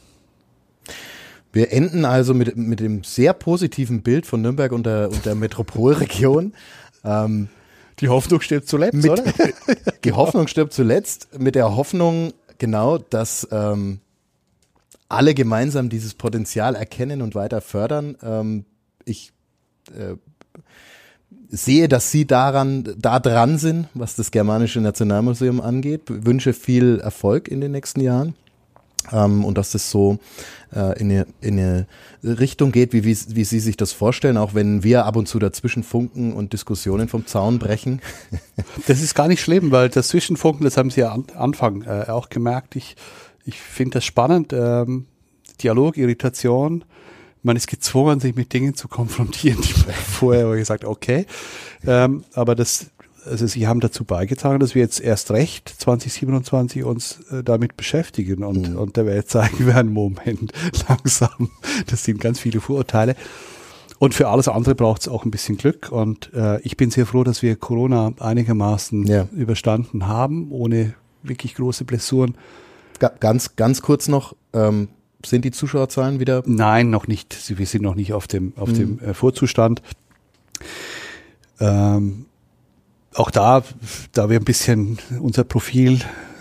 [1.52, 5.34] Wir enden also mit, mit dem sehr positiven Bild von Nürnberg und der, und der
[5.34, 6.54] Metropolregion.
[7.04, 7.50] ähm,
[8.00, 9.24] die Hoffnung stirbt zuletzt, mit, oder?
[10.04, 14.02] die Hoffnung stirbt zuletzt mit der Hoffnung, genau, dass ähm,
[15.10, 18.18] alle gemeinsam dieses Potenzial erkennen und weiter fördern.
[18.22, 18.66] Ähm,
[19.04, 19.34] ich
[19.98, 20.16] äh,
[21.52, 26.04] sehe, dass Sie daran, da dran sind, was das Germanische Nationalmuseum angeht.
[26.08, 28.34] Wünsche viel Erfolg in den nächsten Jahren.
[29.12, 30.20] Ähm, und dass das so
[30.74, 31.88] äh, in, eine, in eine
[32.24, 35.40] Richtung geht, wie, wie, wie Sie sich das vorstellen, auch wenn wir ab und zu
[35.40, 38.02] dazwischen funken und Diskussionen vom Zaun brechen.
[38.88, 42.06] das ist gar nicht schlimm, weil das Zwischenfunken, das haben Sie ja am Anfang äh,
[42.10, 42.76] auch gemerkt.
[42.76, 42.96] Ich
[43.46, 44.54] Ich finde das spannend.
[44.54, 45.08] Ähm,
[45.62, 46.84] Dialog, Irritation.
[47.44, 51.26] Man ist gezwungen, sich mit Dingen zu konfrontieren, die man vorher gesagt, okay.
[51.86, 52.92] Ähm, aber das,
[53.26, 58.44] also sie haben dazu beigetragen, dass wir jetzt erst recht 2027 uns äh, damit beschäftigen
[58.44, 58.78] und, mhm.
[58.78, 60.52] und der Welt zeigen wir einen Moment
[60.88, 61.50] langsam.
[61.88, 63.16] Das sind ganz viele Vorurteile.
[64.02, 65.92] Und für alles andere braucht es auch ein bisschen Glück.
[65.92, 69.28] Und äh, ich bin sehr froh, dass wir Corona einigermaßen ja.
[69.32, 72.36] überstanden haben, ohne wirklich große Blessuren.
[73.20, 74.88] Ganz, ganz kurz noch, ähm,
[75.26, 76.44] sind die Zuschauerzahlen wieder?
[76.46, 77.58] Nein, noch nicht.
[77.58, 78.74] Wir sind noch nicht auf dem, auf mhm.
[78.74, 79.82] dem äh, Vorzustand.
[81.60, 82.26] Ähm,
[83.14, 83.64] auch da,
[84.14, 86.00] da wir ein bisschen unser Profil,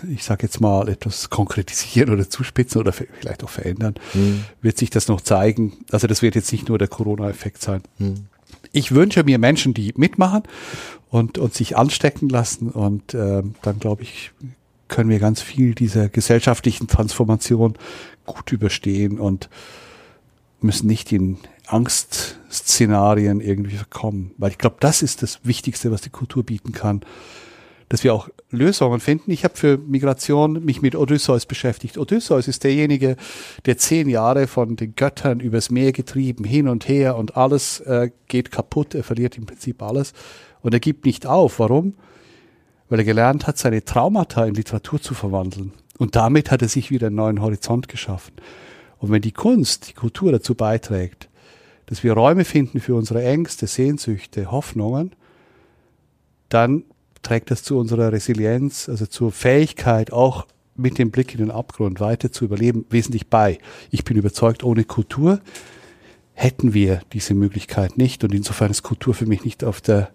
[0.09, 4.45] ich sage jetzt mal, etwas konkretisieren oder zuspitzen oder vielleicht auch verändern, mhm.
[4.61, 5.73] wird sich das noch zeigen.
[5.91, 7.81] Also das wird jetzt nicht nur der Corona-Effekt sein.
[7.97, 8.25] Mhm.
[8.71, 10.43] Ich wünsche mir Menschen, die mitmachen
[11.09, 14.31] und, und sich anstecken lassen und äh, dann glaube ich,
[14.91, 17.75] können wir ganz viel dieser gesellschaftlichen Transformation
[18.25, 19.49] gut überstehen und
[20.59, 24.31] müssen nicht in Angstszenarien irgendwie verkommen.
[24.37, 27.01] Weil ich glaube, das ist das Wichtigste, was die Kultur bieten kann.
[27.87, 29.31] Dass wir auch Lösungen finden.
[29.31, 31.97] Ich habe für Migration mich mit Odysseus beschäftigt.
[31.97, 33.15] Odysseus ist derjenige,
[33.65, 38.11] der zehn Jahre von den Göttern übers Meer getrieben, hin und her und alles äh,
[38.27, 38.93] geht kaputt.
[38.93, 40.13] Er verliert im Prinzip alles.
[40.61, 41.59] Und er gibt nicht auf.
[41.59, 41.93] Warum?
[42.91, 45.71] Weil er gelernt hat, seine Traumata in Literatur zu verwandeln.
[45.97, 48.33] Und damit hat er sich wieder einen neuen Horizont geschaffen.
[48.97, 51.29] Und wenn die Kunst, die Kultur dazu beiträgt,
[51.85, 55.15] dass wir Räume finden für unsere Ängste, Sehnsüchte, Hoffnungen,
[56.49, 56.83] dann
[57.21, 62.01] trägt das zu unserer Resilienz, also zur Fähigkeit, auch mit dem Blick in den Abgrund
[62.01, 63.59] weiter zu überleben, wesentlich bei.
[63.89, 65.39] Ich bin überzeugt, ohne Kultur
[66.33, 68.25] hätten wir diese Möglichkeit nicht.
[68.25, 70.09] Und insofern ist Kultur für mich nicht auf der,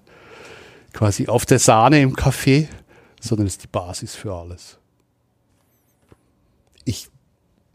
[0.97, 2.68] quasi auf der Sahne im Kaffee,
[3.20, 4.78] sondern ist die Basis für alles.
[6.86, 7.09] Ich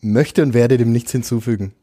[0.02, 1.74] möchte und werde dem nichts hinzufügen.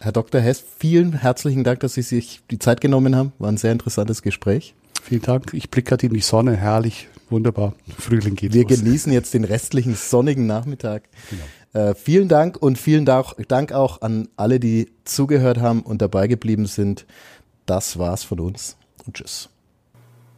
[0.00, 0.42] Herr Dr.
[0.42, 3.32] Hess, vielen herzlichen Dank, dass Sie sich die Zeit genommen haben.
[3.38, 4.74] War ein sehr interessantes Gespräch.
[5.02, 5.54] Vielen Dank.
[5.54, 6.54] Ich blicke gerade in die Sonne.
[6.54, 7.08] Herrlich.
[7.30, 7.74] Wunderbar.
[7.98, 8.78] Frühling geht Wir los.
[8.78, 11.04] genießen jetzt den restlichen sonnigen Nachmittag.
[11.30, 11.86] Genau.
[11.88, 16.66] Äh, vielen Dank und vielen Dank auch an alle, die zugehört haben und dabei geblieben
[16.66, 17.06] sind.
[17.64, 18.76] Das war's von uns
[19.06, 19.48] und tschüss.